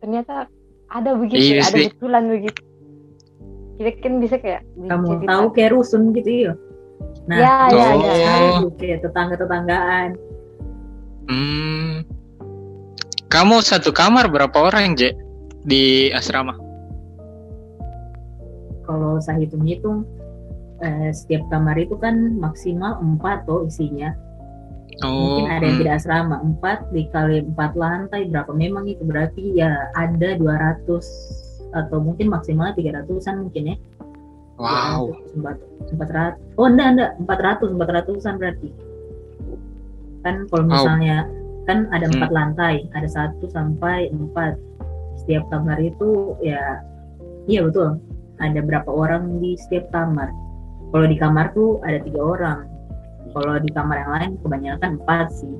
Ternyata 0.03 0.51
ada 0.91 1.11
begitu 1.15 1.61
iya, 1.61 1.63
ada 1.63 1.79
betulan 1.93 2.23
begitu. 2.27 2.61
Kita 3.79 3.89
kan 4.03 4.13
bisa 4.19 4.35
kayak 4.37 4.61
kamu 4.75 5.05
cerita. 5.07 5.29
tahu 5.31 5.45
kayak 5.55 5.71
rusun 5.71 6.01
gitu 6.13 6.31
ya? 6.51 6.53
Nah 7.23 7.37
ya, 7.39 7.55
ya, 7.71 7.87
oh. 7.95 8.01
ya, 8.03 8.13
ya. 8.13 8.69
kayak 8.75 8.99
tetangga-tetanggaan. 9.05 10.09
Hmm. 11.23 12.03
kamu 13.31 13.63
satu 13.63 13.95
kamar 13.95 14.27
berapa 14.27 14.53
orang 14.59 14.99
Je 14.99 15.15
di 15.63 16.11
asrama? 16.11 16.55
Kalau 18.83 19.19
saya 19.23 19.47
hitung-hitung 19.47 20.03
eh, 20.83 21.11
setiap 21.15 21.47
kamar 21.47 21.79
itu 21.79 21.95
kan 21.95 22.35
maksimal 22.37 22.99
empat 22.99 23.47
tuh 23.47 23.67
isinya. 23.67 24.11
Oh, 25.01 25.09
mungkin 25.09 25.45
ada 25.49 25.63
yang 25.65 25.73
hmm. 25.73 25.81
tidak 25.81 25.95
asrama 25.97 26.35
empat 26.43 26.77
dikali 26.93 27.41
empat 27.41 27.71
lantai 27.73 28.29
berapa? 28.29 28.51
Memang 28.53 28.85
itu 28.85 29.01
berarti 29.01 29.57
ya 29.57 29.89
ada 29.97 30.37
200 30.37 30.85
atau 31.73 31.97
mungkin 31.97 32.29
maksimal 32.29 32.77
tiga 32.77 33.01
ratusan 33.01 33.49
mungkin 33.49 33.73
ya. 33.73 33.77
Wow. 34.61 35.17
Empat 35.89 36.09
ratus 36.13 36.41
oh 36.61 36.67
enggak 36.69 36.87
enggak. 36.93 37.11
Empat 37.25 37.39
ratus 37.41 37.69
empat 37.73 37.89
ratusan 37.89 38.33
berarti. 38.37 38.69
Kan 40.21 40.35
kalau 40.53 40.65
misalnya 40.69 41.25
oh. 41.25 41.65
kan 41.65 41.89
ada 41.89 42.05
empat 42.05 42.29
hmm. 42.29 42.37
lantai 42.37 42.75
ada 42.93 43.09
satu 43.09 43.49
sampai 43.49 44.13
empat 44.13 44.53
setiap 45.23 45.47
kamar 45.49 45.79
itu 45.79 46.35
ya 46.43 46.83
iya 47.47 47.63
betul. 47.63 47.99
Ada 48.43 48.59
berapa 48.59 48.89
orang 48.91 49.39
di 49.39 49.55
setiap 49.55 49.87
kamar. 49.93 50.29
Kalau 50.91 51.05
di 51.07 51.17
kamar 51.17 51.55
tuh 51.55 51.79
ada 51.81 52.03
tiga 52.03 52.21
orang. 52.21 52.59
Kalau 53.33 53.55
di 53.57 53.69
kamar 53.71 53.97
yang 54.03 54.11
lain 54.13 54.31
kebanyakan 54.43 54.91
empat 55.01 55.27
sih. 55.31 55.55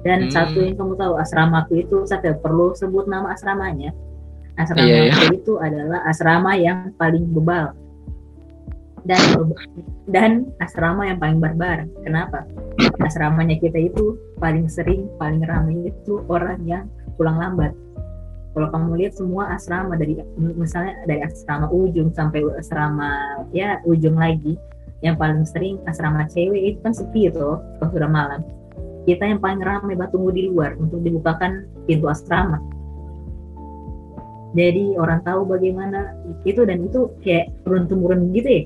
Dan 0.00 0.28
hmm. 0.28 0.32
satu 0.32 0.64
yang 0.64 0.76
kamu 0.80 0.96
tahu 0.96 1.14
asramaku 1.20 1.84
itu 1.84 1.96
saya 2.08 2.24
tidak 2.24 2.40
perlu 2.40 2.72
sebut 2.72 3.04
nama 3.04 3.36
asramanya. 3.36 3.92
Asrama 4.56 4.84
yeah, 4.84 5.08
yeah. 5.12 5.32
itu 5.32 5.56
adalah 5.60 6.00
asrama 6.08 6.56
yang 6.56 6.92
paling 6.96 7.28
bebal. 7.32 7.76
Dan 9.04 9.20
dan 10.12 10.32
asrama 10.60 11.08
yang 11.08 11.18
paling 11.20 11.40
barbar. 11.40 11.88
Kenapa? 12.04 12.44
Asramanya 13.00 13.56
kita 13.56 13.80
itu 13.80 14.16
paling 14.36 14.68
sering 14.68 15.08
paling 15.16 15.40
ramai 15.44 15.88
itu 15.88 16.20
orang 16.28 16.60
yang 16.68 16.84
pulang 17.16 17.38
lambat. 17.38 17.72
Kalau 18.50 18.66
kamu 18.74 18.98
lihat 18.98 19.14
semua 19.14 19.54
asrama 19.54 19.94
dari 19.94 20.18
misalnya 20.36 20.98
dari 21.06 21.22
asrama 21.22 21.70
ujung 21.70 22.10
sampai 22.10 22.42
asrama 22.58 23.42
ya 23.54 23.78
ujung 23.86 24.18
lagi 24.18 24.58
yang 25.06 25.14
paling 25.14 25.46
sering 25.46 25.78
asrama 25.86 26.26
cewek 26.26 26.74
itu 26.74 26.78
kan 26.82 26.90
sepi 26.90 27.30
tuh 27.30 27.62
kalau 27.78 27.90
sudah 27.94 28.10
malam. 28.10 28.42
Kita 29.06 29.22
yang 29.24 29.38
paling 29.38 29.62
ramai 29.62 29.94
batu 29.94 30.18
tunggu 30.18 30.34
di 30.34 30.50
luar 30.50 30.74
untuk 30.76 31.00
dibukakan 31.00 31.64
pintu 31.86 32.10
asrama. 32.10 32.58
Jadi 34.50 34.98
orang 34.98 35.22
tahu 35.22 35.46
bagaimana 35.46 36.10
itu 36.42 36.66
dan 36.66 36.82
itu 36.82 37.06
kayak 37.22 37.54
turun 37.62 37.86
temurun 37.86 38.34
gitu 38.34 38.50
ya. 38.50 38.62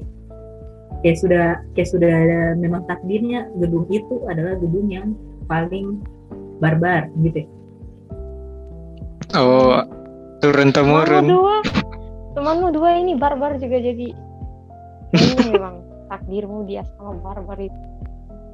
Kayak 1.05 1.17
sudah 1.21 1.47
kayak 1.77 1.89
sudah 1.93 2.09
ada 2.09 2.41
memang 2.57 2.89
takdirnya 2.89 3.53
gedung 3.61 3.85
itu 3.93 4.25
adalah 4.25 4.57
gedung 4.57 4.89
yang 4.89 5.13
paling 5.45 6.01
barbar 6.57 7.13
gitu 7.21 7.45
ya 7.45 7.49
Oh, 9.35 9.83
turun 10.39 10.71
temurun. 10.71 11.27
Temanmu 11.27 11.35
dua, 11.35 11.57
temanmu 12.39 12.69
dua 12.71 12.91
ini 13.03 13.19
barbar 13.19 13.59
juga 13.59 13.83
jadi. 13.83 14.15
Ini 15.11 15.43
memang 15.59 15.83
takdirmu 16.07 16.63
dia 16.71 16.87
sama 16.95 17.19
barbar 17.19 17.59
itu. 17.59 17.81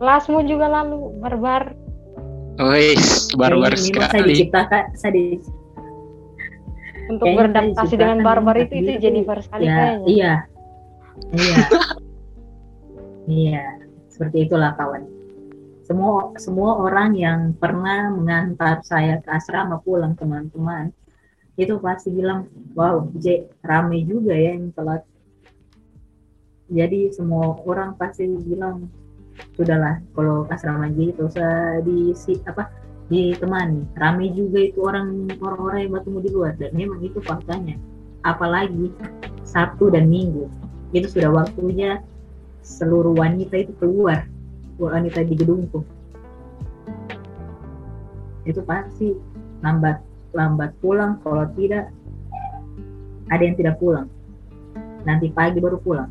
Kelasmu 0.00 0.40
juga 0.48 0.72
lalu 0.72 1.12
barbar. 1.20 1.76
Wis, 2.60 3.28
barbar 3.36 3.76
ini 3.76 3.92
sekali. 3.92 4.08
Saya 4.08 4.24
diciptakan, 4.24 4.84
saya 4.96 5.12
di... 5.12 5.24
Untuk 7.12 7.26
beradaptasi 7.28 7.94
dengan 8.00 8.24
barbar 8.24 8.56
itu 8.56 8.80
itu 8.80 8.92
Jennifer 9.02 9.36
sekali 9.44 9.66
ya, 9.68 9.74
kayaknya. 9.76 10.06
Iya, 10.06 10.32
iya, 11.36 11.56
iya. 13.28 13.64
Seperti 14.08 14.46
itulah 14.48 14.72
kawan 14.78 15.19
semua 15.90 16.30
semua 16.38 16.70
orang 16.86 17.18
yang 17.18 17.50
pernah 17.58 18.14
mengantar 18.14 18.78
saya 18.86 19.18
ke 19.18 19.26
asrama 19.26 19.82
pulang 19.82 20.14
teman-teman 20.14 20.94
itu 21.58 21.74
pasti 21.82 22.14
bilang 22.14 22.46
wow 22.78 23.10
J 23.18 23.50
rame 23.66 24.06
juga 24.06 24.30
ya 24.30 24.54
yang 24.54 24.70
telat 24.70 25.02
jadi 26.70 27.10
semua 27.10 27.58
orang 27.66 27.98
pasti 27.98 28.30
bilang 28.30 28.86
sudahlah 29.58 29.98
kalau 30.14 30.46
asrama 30.46 30.86
J 30.94 31.10
itu 31.10 31.26
usah 31.26 31.82
di 31.82 32.14
si, 32.14 32.38
apa 32.46 32.70
ditemani. 33.10 33.90
Rame 33.98 34.30
juga 34.30 34.62
itu 34.62 34.86
orang 34.86 35.26
orang-orang 35.42 35.90
yang 35.90 35.92
bertemu 35.98 36.18
di 36.22 36.30
luar 36.30 36.52
dan 36.54 36.70
memang 36.70 37.02
itu 37.02 37.18
faktanya. 37.18 37.74
Apalagi 38.22 38.94
Sabtu 39.42 39.90
dan 39.90 40.06
Minggu 40.06 40.46
itu 40.94 41.10
sudah 41.10 41.34
waktunya 41.34 41.98
seluruh 42.62 43.18
wanita 43.18 43.66
itu 43.66 43.74
keluar 43.82 44.30
wanita 44.80 45.20
di 45.28 45.34
gedungku 45.36 45.84
itu 48.48 48.60
pasti 48.64 49.12
lambat 49.60 50.00
lambat 50.32 50.72
pulang 50.80 51.20
kalau 51.20 51.44
tidak 51.58 51.92
ada 53.30 53.42
yang 53.46 53.54
tidak 53.54 53.78
pulang. 53.78 54.10
Nanti 55.06 55.30
pagi 55.30 55.62
baru 55.62 55.78
pulang. 55.78 56.10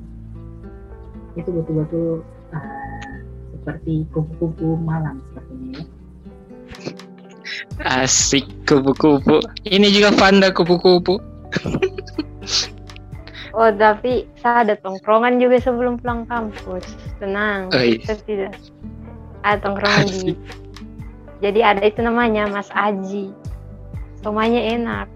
Itu 1.35 1.51
betul-betul 1.51 2.23
uh, 2.55 3.11
seperti 3.53 4.07
kupu-kupu 4.15 4.79
malam 4.79 5.19
sepertinya 5.31 5.69
ya. 5.75 5.83
Asik 8.03 8.47
kupu-kupu. 8.67 9.43
Ini 9.67 9.87
juga 9.91 10.15
panda 10.15 10.51
kupu-kupu. 10.51 11.19
Oh 13.57 13.71
tapi 13.75 14.29
saya 14.39 14.63
ada 14.63 14.75
tongkrongan 14.79 15.41
juga 15.41 15.59
sebelum 15.59 15.99
pulang 15.99 16.23
kampus 16.29 16.85
tenang 17.19 17.69
oh, 17.69 17.83
iya. 17.83 18.15
tidak 18.25 18.55
ada 19.43 19.59
tongkrongan 19.61 20.07
di 20.07 20.33
jadi 21.39 21.59
ada 21.63 21.81
itu 21.87 22.03
namanya 22.03 22.51
Mas 22.51 22.67
Aji. 22.75 23.31
Somanya 24.19 24.59
enak. 24.59 25.07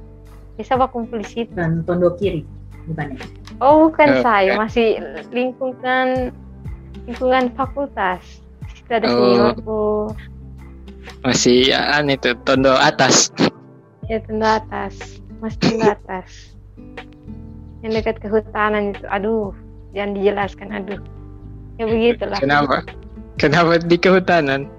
Bisa 0.55 0.79
pak 0.79 0.95
kumpul 0.95 1.19
di 1.19 1.27
situ? 1.27 1.51
Dan 1.51 1.83
tondo 1.83 2.15
kiri 2.15 2.47
bukan 2.87 3.19
ya? 3.19 3.23
Oh 3.59 3.87
bukan 3.87 4.19
uh, 4.19 4.23
saya. 4.23 4.55
masih 4.55 5.03
lingkungan 5.35 6.31
lingkungan 7.03 7.51
fakultas. 7.59 8.39
Situ 8.71 8.91
ada 8.91 9.07
oh. 9.07 9.11
seniorku 9.11 9.85
masih 11.23 11.71
ya, 11.71 12.03
itu 12.03 12.35
tondo 12.47 12.75
atas. 12.75 13.31
Ya 14.07 14.23
tondo 14.23 14.47
atas. 14.47 15.19
Masih 15.43 15.59
tondo 15.59 15.87
atas. 15.99 16.55
Yang 17.83 17.91
dekat 17.99 18.15
kehutanan 18.23 18.95
itu. 18.95 19.03
Aduh 19.11 19.51
jangan 19.91 20.11
dijelaskan 20.15 20.69
aduh 20.71 20.99
ya 21.77 21.85
begitulah. 21.85 22.39
Kenapa? 22.39 22.85
Kenapa 23.41 23.81
di 23.81 23.97
kehutanan? 23.97 24.69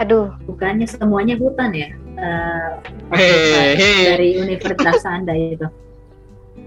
Aduh. 0.00 0.32
Bukannya 0.44 0.88
semuanya 0.88 1.36
hutan 1.36 1.72
ya? 1.72 1.88
Uh, 2.20 2.76
hey, 3.16 3.76
hey. 3.80 4.00
dari 4.12 4.28
universitas 4.36 5.04
anda 5.08 5.32
itu. 5.32 5.64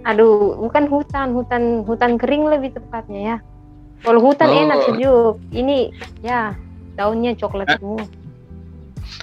Aduh 0.04 0.58
bukan 0.58 0.90
hutan 0.90 1.38
hutan 1.38 1.86
hutan 1.86 2.18
kering 2.18 2.50
lebih 2.50 2.74
tepatnya 2.74 3.22
ya. 3.22 3.38
Kalau 4.02 4.20
hutan 4.20 4.50
oh. 4.50 4.62
enak 4.66 4.80
sejuk. 4.90 5.36
Ini 5.54 5.94
ya 6.26 6.58
daunnya 6.98 7.38
coklat 7.38 7.70
ah. 7.70 7.78
semua. 7.78 8.06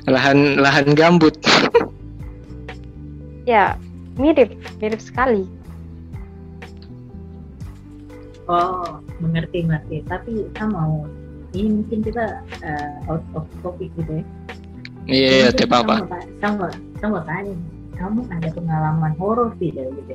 Lahan 0.06 0.62
lahan 0.62 0.94
gambut. 0.94 1.34
Ya 3.42 3.74
mirip 4.14 4.54
mirip 4.78 5.02
sekali. 5.02 5.50
Oh 8.46 8.99
mengerti 9.20 9.64
mengerti 9.64 10.02
tapi 10.08 10.48
kita 10.50 10.64
mau 10.68 11.06
ini 11.54 11.82
mungkin 11.82 12.00
kita 12.02 12.40
uh, 12.64 13.10
out 13.10 13.24
of 13.36 13.44
topic 13.62 13.92
gitu 13.98 14.20
ya 14.20 14.26
Iya, 15.08 15.30
iya, 15.32 15.48
tidak 15.50 15.80
apa-apa. 15.80 16.22
Sama, 16.38 16.68
sama 17.00 17.18
tanya, 17.24 17.56
kamu 17.96 18.20
ada 18.30 18.48
pengalaman 18.52 19.12
horor 19.16 19.56
tidak 19.56 19.90
gitu? 19.96 20.14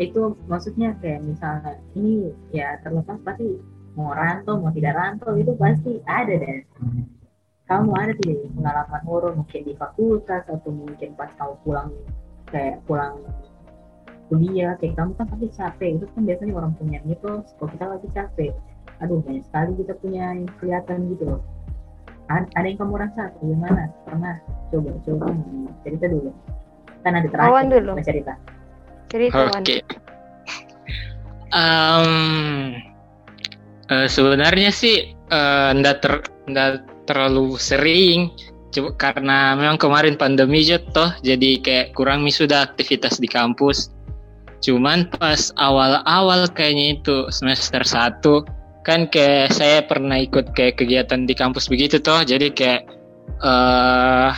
Itu 0.00 0.20
maksudnya 0.48 0.96
kayak 0.98 1.22
misalnya 1.22 1.76
ini 1.92 2.32
ya 2.50 2.80
terlepas 2.80 3.20
pasti 3.22 3.60
mau 3.92 4.16
rantau 4.16 4.56
mau 4.58 4.72
tidak 4.72 4.96
rantau 4.96 5.36
itu 5.36 5.52
pasti 5.60 6.00
ada 6.08 6.32
deh. 6.32 6.64
Kamu 7.68 7.92
ada 7.92 8.12
tidak 8.18 8.50
pengalaman 8.56 9.02
horor 9.04 9.32
mungkin 9.36 9.62
di 9.68 9.78
fakultas 9.78 10.42
atau 10.48 10.70
mungkin 10.72 11.12
pas 11.14 11.30
kamu 11.36 11.54
pulang 11.62 11.92
kayak 12.50 12.82
pulang 12.88 13.20
kuliah 14.30 14.78
kayak 14.78 14.94
kamu 14.94 15.12
kan 15.18 15.26
pasti 15.26 15.48
capek. 15.58 15.90
Itu 15.98 16.06
kan 16.14 16.22
biasanya 16.22 16.52
orang 16.54 16.72
punya 16.78 16.98
mitos 17.02 17.50
kalau 17.58 17.68
kita 17.74 17.84
lagi 17.90 18.08
capek 18.14 18.52
aduh 19.00 19.18
banyak 19.24 19.44
sekali 19.48 19.70
kita 19.80 19.92
punya 19.98 20.22
yang 20.36 20.48
kelihatan 20.60 20.98
gitu 21.16 21.24
loh. 21.24 21.40
Ada 22.30 22.62
yang 22.62 22.78
kamu 22.78 22.94
rasa 23.00 23.34
gimana 23.42 23.90
pernah 24.06 24.38
coba 24.70 24.90
coba. 25.02 25.26
Cerita 25.82 26.06
dulu. 26.06 26.30
Kan 27.02 27.16
ada 27.16 27.26
terakhir. 27.26 27.50
Awan 27.50 27.66
dulu. 27.72 27.90
cerita? 28.04 28.34
Cerita 29.10 29.50
oke. 29.50 29.64
Okay. 29.66 29.80
um, 31.50 32.12
uh, 33.90 34.06
sebenarnya 34.06 34.70
sih 34.70 35.10
uh, 35.32 35.74
ndak 35.74 35.96
ter 36.04 36.14
ndak 36.46 36.86
terlalu 37.08 37.58
sering. 37.58 38.30
Coba 38.70 38.94
karena 38.94 39.58
memang 39.58 39.82
kemarin 39.82 40.14
pandemi 40.14 40.62
jatuh 40.62 41.18
jadi 41.26 41.58
kayak 41.58 41.86
kurang 41.98 42.22
sudah 42.30 42.62
aktivitas 42.70 43.18
di 43.18 43.26
kampus 43.26 43.90
cuman 44.60 45.08
pas 45.16 45.52
awal-awal 45.56 46.44
kayaknya 46.52 47.00
itu 47.00 47.16
semester 47.32 47.80
1 47.80 48.20
kan 48.80 49.08
kayak 49.12 49.52
saya 49.52 49.84
pernah 49.84 50.16
ikut 50.16 50.56
kayak 50.56 50.80
kegiatan 50.80 51.28
di 51.28 51.34
kampus 51.36 51.68
begitu 51.68 52.00
toh. 52.00 52.24
Jadi 52.24 52.52
kayak 52.52 52.88
uh, 53.44 54.32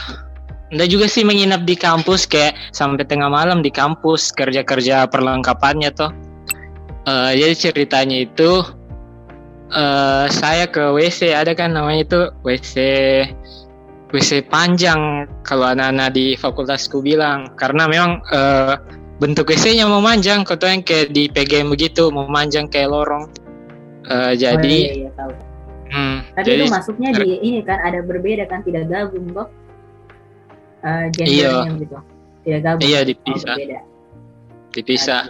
Anda 0.73 0.89
juga 0.89 1.05
sih 1.07 1.23
menginap 1.23 1.69
di 1.69 1.77
kampus 1.77 2.25
kayak 2.27 2.57
sampai 2.73 3.05
tengah 3.05 3.29
malam 3.29 3.61
di 3.61 3.69
kampus 3.69 4.33
kerja-kerja 4.35 5.07
perlengkapannya 5.13 5.91
toh. 5.95 6.11
Uh, 7.03 7.35
jadi 7.35 7.55
ceritanya 7.71 8.25
itu 8.25 8.63
uh, 9.75 10.27
saya 10.31 10.71
ke 10.71 10.81
WC 10.81 11.35
ada 11.35 11.51
kan 11.55 11.75
namanya 11.75 12.07
itu 12.07 12.21
WC 12.47 12.75
WC 14.13 14.45
panjang 14.53 15.25
kalau 15.43 15.73
anak-anak 15.73 16.13
di 16.13 16.37
fakultasku 16.37 17.01
bilang. 17.01 17.53
Karena 17.57 17.89
memang 17.89 18.21
uh, 18.33 18.75
bentuk 19.23 19.55
WC-nya 19.55 19.87
memanjang 19.87 20.43
kau 20.43 20.59
yang 20.59 20.83
kayak 20.83 21.15
di 21.15 21.31
PGM 21.31 21.71
begitu 21.71 22.11
memanjang 22.11 22.67
kayak 22.67 22.91
lorong 22.91 23.31
Uh, 24.03 24.35
jadi 24.35 24.59
oh, 24.59 24.83
iya, 24.83 24.93
iya, 25.07 25.11
tahu. 25.15 25.33
Hmm, 25.93 26.19
Tapi 26.35 26.47
jadi, 26.49 26.65
itu 26.65 26.73
masuknya 26.73 27.11
di 27.21 27.29
ini 27.39 27.61
kan 27.63 27.79
ada 27.85 28.01
berbeda 28.03 28.45
kan 28.51 28.65
tidak 28.67 28.91
gabung 28.91 29.31
kok. 29.31 29.49
Uh, 30.83 31.07
iya. 31.23 31.71
gitu. 31.79 31.97
Tidak 32.43 32.61
gabung. 32.65 32.83
Iya 32.83 33.01
dipisah. 33.07 33.55
Oh, 33.55 33.79
dipisah. 34.75 35.23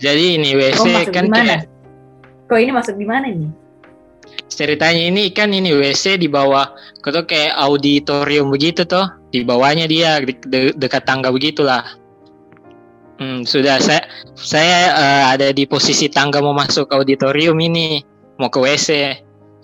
Jadi 0.00 0.24
ini 0.40 0.56
WC 0.56 0.80
oh, 0.80 1.12
kan 1.12 1.28
kayak 1.28 1.68
Kok 2.46 2.58
ini 2.62 2.70
masuk 2.70 2.94
di 2.94 3.06
mana 3.06 3.26
ini? 3.26 3.50
Ceritanya 4.46 5.02
ini 5.10 5.34
kan 5.34 5.50
ini 5.50 5.74
WC 5.74 6.22
di 6.22 6.30
bawah 6.30 6.72
kayak 7.02 7.58
auditorium 7.58 8.48
begitu 8.48 8.86
toh. 8.86 9.10
Di 9.34 9.42
bawahnya 9.42 9.90
dia 9.90 10.22
de 10.22 10.32
de 10.46 10.60
dekat 10.78 11.04
tangga 11.04 11.34
begitulah. 11.34 11.82
Hmm, 13.16 13.48
sudah 13.48 13.80
saya 13.80 14.04
saya 14.36 14.80
uh, 14.92 15.24
ada 15.32 15.48
di 15.48 15.64
posisi 15.64 16.12
tangga 16.12 16.44
mau 16.44 16.52
masuk 16.52 16.92
auditorium 16.92 17.56
ini, 17.64 18.04
mau 18.36 18.52
ke 18.52 18.60
WC. 18.60 18.88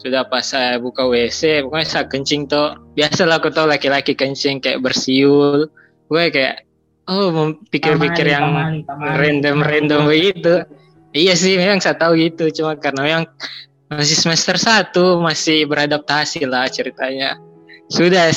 Sudah 0.00 0.26
pas 0.26 0.42
saya 0.42 0.80
buka 0.82 1.06
WC, 1.06 1.62
pokoknya 1.68 1.86
saya 1.86 2.04
kencing 2.08 2.48
tuh. 2.48 2.74
Biasalah 2.96 3.38
aku 3.38 3.52
tau 3.52 3.68
laki-laki 3.68 4.16
kencing 4.16 4.58
kayak 4.58 4.82
bersiul. 4.82 5.68
Gue 6.08 6.24
kayak 6.32 6.64
oh 7.06 7.54
pikir-pikir 7.68 8.32
yang 8.32 8.82
random-random 8.88 10.08
begitu. 10.08 10.64
Iya 11.12 11.36
sih, 11.36 11.60
memang 11.60 11.84
saya 11.84 12.00
tahu 12.00 12.16
gitu. 12.18 12.48
Cuma 12.50 12.74
karena 12.80 13.00
memang 13.04 13.24
masih 13.92 14.16
semester 14.16 14.56
satu, 14.56 15.20
masih 15.20 15.68
beradaptasi 15.68 16.48
lah 16.48 16.66
ceritanya. 16.72 17.36
Sudah 17.92 18.32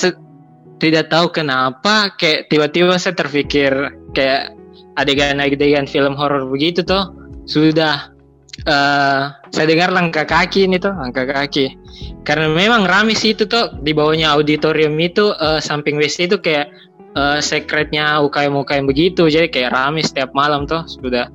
tidak 0.77 1.07
tahu 1.07 1.31
kenapa 1.31 2.11
kayak 2.19 2.51
tiba-tiba 2.51 2.99
saya 2.99 3.15
terpikir 3.15 3.71
kayak 4.11 4.54
adegan-adegan 4.95 5.87
film 5.87 6.15
horor 6.15 6.47
begitu 6.47 6.83
tuh 6.83 7.11
sudah 7.45 8.15
uh, 8.63 9.35
saya 9.51 9.65
dengar 9.67 9.91
langkah 9.91 10.23
kaki 10.23 10.67
ini 10.67 10.79
tuh 10.79 10.95
langkah 10.95 11.27
kaki. 11.27 11.75
Karena 12.23 12.51
memang 12.51 12.87
rame 12.87 13.13
sih 13.15 13.35
itu 13.35 13.43
tuh 13.45 13.75
di 13.83 13.91
bawahnya 13.91 14.31
auditorium 14.31 14.95
itu 14.99 15.35
uh, 15.35 15.59
samping 15.59 15.99
WC 15.99 16.31
itu 16.31 16.37
kayak 16.39 16.71
uh, 17.19 17.39
sekretnya 17.43 18.23
UKM 18.23 18.55
UKM 18.65 18.85
begitu. 18.87 19.27
Jadi 19.27 19.51
kayak 19.51 19.75
rame 19.75 20.01
setiap 20.01 20.31
malam 20.31 20.63
tuh 20.63 20.83
sudah. 20.87 21.27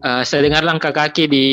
Uh, 0.00 0.24
saya 0.24 0.40
dengar 0.48 0.64
langkah 0.64 0.96
kaki 0.96 1.28
di 1.28 1.46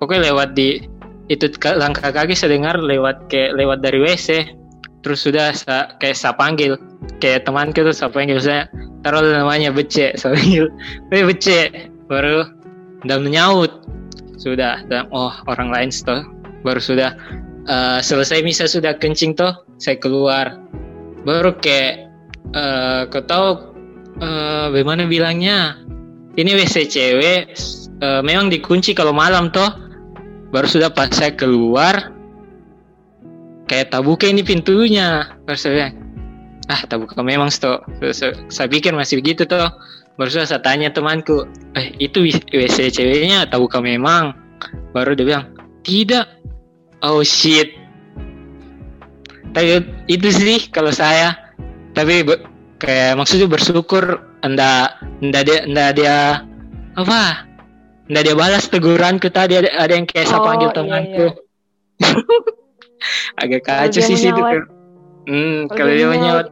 pokoknya 0.00 0.32
lewat 0.32 0.56
di 0.56 0.80
itu 1.28 1.46
langkah 1.76 2.08
kaki 2.08 2.32
saya 2.32 2.56
dengar 2.56 2.80
lewat 2.80 3.28
kayak 3.28 3.60
lewat 3.60 3.84
dari 3.84 4.00
WC 4.00 4.59
terus 5.00 5.24
sudah 5.24 5.52
saya, 5.52 5.96
kayak 6.00 6.16
saya 6.16 6.34
panggil? 6.36 6.76
Kayak 7.20 7.48
teman 7.48 7.72
tuh 7.72 7.92
saya 7.92 8.12
panggil? 8.12 8.38
Saya 8.40 8.68
taruh 9.04 9.24
namanya 9.24 9.72
Bece 9.72 10.16
saya 10.16 10.36
panggil? 10.36 10.68
Eh 11.14 11.24
Bece 11.24 11.90
baru 12.06 12.48
udah 13.04 13.18
menyaut 13.20 13.72
sudah. 14.36 14.84
Dan 14.88 15.08
oh 15.12 15.32
orang 15.48 15.72
lain 15.72 15.90
tuh. 15.92 16.24
Baru 16.60 16.80
sudah 16.80 17.16
uh, 17.68 17.98
selesai 18.04 18.44
misa 18.44 18.68
sudah 18.68 18.96
kencing 18.96 19.32
tuh 19.36 19.52
saya 19.80 19.96
keluar. 19.96 20.60
Baru 21.24 21.56
kayak 21.56 22.08
uh, 22.52 23.08
kau 23.08 23.24
tahu 23.24 23.48
uh, 24.20 24.68
bagaimana 24.72 25.08
bilangnya? 25.08 25.80
Ini 26.30 26.54
WC 26.54 26.86
cewek 26.86 27.52
uh, 28.00 28.20
memang 28.24 28.48
dikunci 28.48 28.96
kalau 28.96 29.12
malam 29.12 29.52
toh 29.52 29.68
baru 30.50 30.66
sudah 30.66 30.90
pas 30.90 31.10
saya 31.14 31.34
keluar 31.36 32.14
kayak 33.70 33.94
tak 33.94 34.02
buka 34.02 34.26
ini 34.26 34.42
pintunya. 34.42 35.30
Terus 35.46 35.62
saya 35.62 35.94
ah 36.66 36.82
tak 36.90 37.06
buka 37.06 37.22
memang 37.22 37.54
sto. 37.54 37.78
Saya 38.50 38.66
pikir 38.66 38.90
masih 38.90 39.22
begitu 39.22 39.46
tuh 39.46 39.70
baru 40.18 40.42
saya 40.42 40.58
tanya 40.58 40.90
temanku 40.90 41.46
eh 41.78 41.94
itu 42.02 42.26
WC 42.50 42.90
ceweknya 42.92 43.46
tak 43.48 43.62
buka 43.62 43.78
memang 43.78 44.34
baru 44.90 45.14
dia 45.14 45.24
bilang 45.24 45.46
tidak. 45.86 46.26
Oh 47.06 47.22
shit. 47.22 47.78
Tapi 49.54 49.86
itu 50.10 50.28
sih 50.34 50.66
kalau 50.74 50.90
saya. 50.90 51.38
Tapi 51.94 52.22
kayak 52.82 53.18
maksudnya 53.18 53.50
bersyukur 53.50 54.22
anda 54.46 54.94
anda 55.22 55.40
dia 55.42 55.58
anda 55.66 55.84
dia 55.94 56.16
Apa? 56.98 57.46
Nggak 58.10 58.24
dia 58.26 58.34
balas 58.34 58.66
teguranku 58.66 59.30
tadi 59.30 59.54
ada, 59.58 59.70
ada 59.78 59.94
yang 59.94 60.06
kayak 60.06 60.26
saya 60.26 60.42
Oh, 60.42 60.46
panggil 60.46 60.70
iya, 60.70 60.76
temanku. 60.76 61.26
Agak 63.40 63.64
Kalau 63.64 63.88
kacau 63.88 64.00
dia 64.00 64.08
sih 64.08 64.16
situ. 64.18 64.36
menyawat. 64.36 64.54
tuh. 64.54 64.64
Hmm, 65.30 65.58
kalau 65.70 65.92
dia 65.92 66.06
menyaut. 66.08 66.46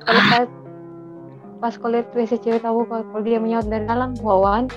pas 1.59 1.75
lihat 1.75 2.07
WC 2.15 2.39
cewek 2.39 2.63
tahu 2.63 2.87
kalau 2.87 3.19
dia 3.27 3.43
menyaut 3.43 3.67
dari 3.67 3.83
dalam 3.83 4.15
wawan 4.23 4.71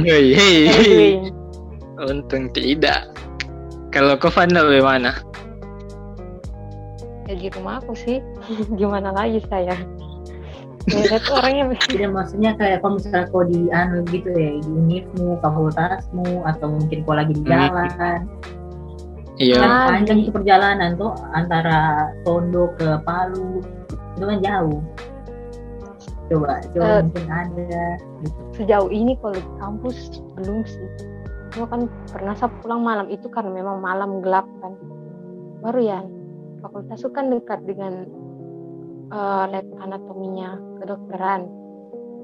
Hei, 0.00 0.32
hei, 0.32 0.56
hei. 0.64 0.72
Edwin 0.72 1.34
Untung 1.98 2.48
tidak. 2.54 3.10
Kalau 3.90 4.14
kau 4.16 4.30
Fanda 4.30 4.62
bagaimana? 4.62 5.12
ya 7.28 7.36
di 7.36 7.48
rumah 7.52 7.76
aku 7.84 7.92
sih 7.92 8.24
gimana 8.80 9.12
lagi 9.12 9.44
saya 9.52 9.76
ya, 10.88 11.20
itu 11.20 11.28
orangnya 11.28 11.76
Tidak 11.76 12.08
maksudnya 12.16 12.56
kayak 12.56 12.80
kalau 12.80 12.96
misalnya 12.96 13.28
kau 13.28 13.44
di 13.44 13.68
anu 13.68 14.00
gitu 14.08 14.32
ya 14.32 14.56
di 14.56 14.70
univmu, 14.72 15.36
fakultasmu 15.44 16.48
atau 16.48 16.66
mungkin 16.72 17.04
kau 17.04 17.12
lagi 17.12 17.36
di 17.36 17.44
Hmm. 17.44 18.24
Iya. 19.38 19.62
Panjang 19.88 20.18
di- 20.18 20.24
itu 20.24 20.30
perjalanan 20.30 20.94
tuh 20.94 21.14
antara 21.30 21.78
Tondo 22.22 22.74
ke 22.74 22.98
Palu 23.00 23.62
itu 24.14 24.24
kan 24.24 24.38
jauh. 24.40 24.80
Coba, 26.28 26.60
coba 26.68 26.84
Eh, 26.84 27.00
mungkin 27.02 27.26
ada. 27.26 27.80
Gitu. 28.20 28.40
sejauh 28.52 28.90
ini 28.90 29.14
kalau 29.16 29.32
di 29.32 29.44
kampus 29.56 29.96
belum 30.34 30.60
sih 30.62 30.88
cuma 31.48 31.64
kan 31.66 31.80
pernah 32.08 32.34
saya 32.34 32.50
pulang 32.58 32.82
malam 32.82 33.06
itu 33.06 33.24
karena 33.26 33.48
memang 33.48 33.78
malam 33.78 34.18
gelap 34.18 34.44
kan 34.58 34.74
baru 35.60 35.80
ya 35.80 36.00
fakultas 36.58 36.98
itu 36.98 37.08
kan 37.08 37.30
dekat 37.30 37.62
dengan 37.62 38.04
eh, 39.08 39.44
lab 39.48 39.66
anatominya 39.78 40.52
kedokteran 40.76 41.46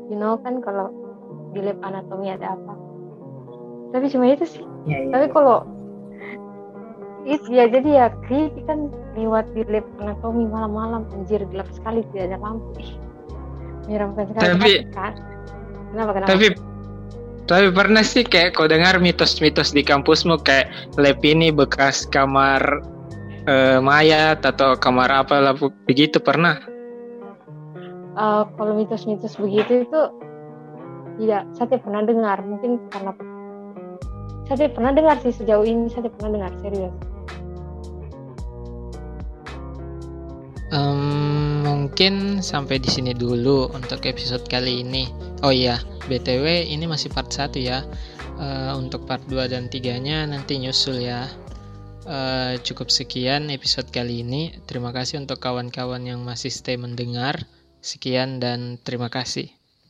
you 0.04 0.18
know 0.18 0.36
kan 0.36 0.58
kalau 0.58 0.90
di 1.50 1.62
lab 1.62 1.78
anatomi 1.80 2.28
ada 2.28 2.52
apa 2.52 2.74
tapi 3.90 4.10
cuma 4.10 4.28
itu 4.28 4.44
sih 4.44 4.64
Ya, 4.84 5.00
ya. 5.00 5.16
tapi 5.16 5.32
kalau 5.32 5.64
itu 7.24 7.48
ya 7.56 7.64
jadi 7.68 7.88
ya 7.88 8.06
creepy 8.28 8.60
kan. 8.68 8.92
Lewat 9.14 9.46
di 9.54 9.62
lab 9.70 9.86
anatomi 10.02 10.50
malam-malam 10.50 11.06
anjir 11.14 11.40
gelap 11.48 11.70
sekali 11.70 12.02
tidak 12.12 12.34
ada 12.34 12.38
lampu. 12.42 12.66
Ih, 12.82 12.92
menyeramkan 13.86 14.24
sekali. 14.30 14.44
Tapi- 14.44 14.82
kan 14.92 15.12
kenapa 15.94 16.10
kenapa? 16.12 16.30
Tapi 16.34 16.46
tapi 17.44 17.66
pernah 17.76 18.00
sih 18.00 18.24
kayak 18.24 18.56
kau 18.56 18.64
dengar 18.64 18.96
mitos-mitos 18.98 19.76
di 19.76 19.84
kampusmu 19.84 20.40
kayak 20.40 20.72
lab 20.96 21.20
ini 21.20 21.52
bekas 21.52 22.08
kamar 22.08 22.80
eh, 23.44 23.78
mayat 23.78 24.40
atau 24.42 24.74
kamar 24.80 25.12
apa 25.12 25.38
lah 25.38 25.54
begitu 25.84 26.18
pernah? 26.18 26.58
Eh, 28.16 28.42
kalau 28.58 28.72
mitos-mitos 28.74 29.36
begitu 29.38 29.86
itu 29.86 30.00
tidak. 31.22 31.46
Saya 31.54 31.66
tidak 31.70 31.82
pernah 31.86 32.02
dengar. 32.02 32.38
Mungkin 32.42 32.82
karena 32.90 33.12
saya 34.50 34.68
pernah 34.68 34.92
dengar 34.92 35.16
sih 35.22 35.32
sejauh 35.32 35.64
ini 35.64 35.86
saya 35.88 36.10
pernah 36.10 36.36
dengar 36.36 36.52
serius 36.60 37.13
Em, 40.74 41.62
mungkin 41.62 42.42
sampai 42.42 42.82
di 42.82 42.90
sini 42.90 43.14
dulu 43.14 43.70
untuk 43.70 44.02
episode 44.10 44.42
kali 44.50 44.82
ini. 44.82 45.06
Oh 45.46 45.54
iya, 45.54 45.78
BTW 46.10 46.66
ini 46.66 46.90
masih 46.90 47.14
part 47.14 47.30
1 47.30 47.62
ya. 47.62 47.86
Eh, 48.42 48.72
untuk 48.74 49.06
part 49.06 49.22
2 49.30 49.46
dan 49.46 49.70
3-nya 49.70 50.26
nanti 50.26 50.58
nyusul 50.58 50.98
ya. 50.98 51.30
Eh, 52.10 52.58
cukup 52.66 52.90
sekian 52.90 53.54
episode 53.54 53.86
kali 53.94 54.26
ini. 54.26 54.50
Terima 54.66 54.90
kasih 54.90 55.22
untuk 55.22 55.38
kawan-kawan 55.38 56.02
yang 56.02 56.26
masih 56.26 56.50
stay 56.50 56.74
mendengar. 56.74 57.46
Sekian 57.78 58.42
dan 58.42 58.74
terima 58.82 59.06
kasih. 59.06 59.54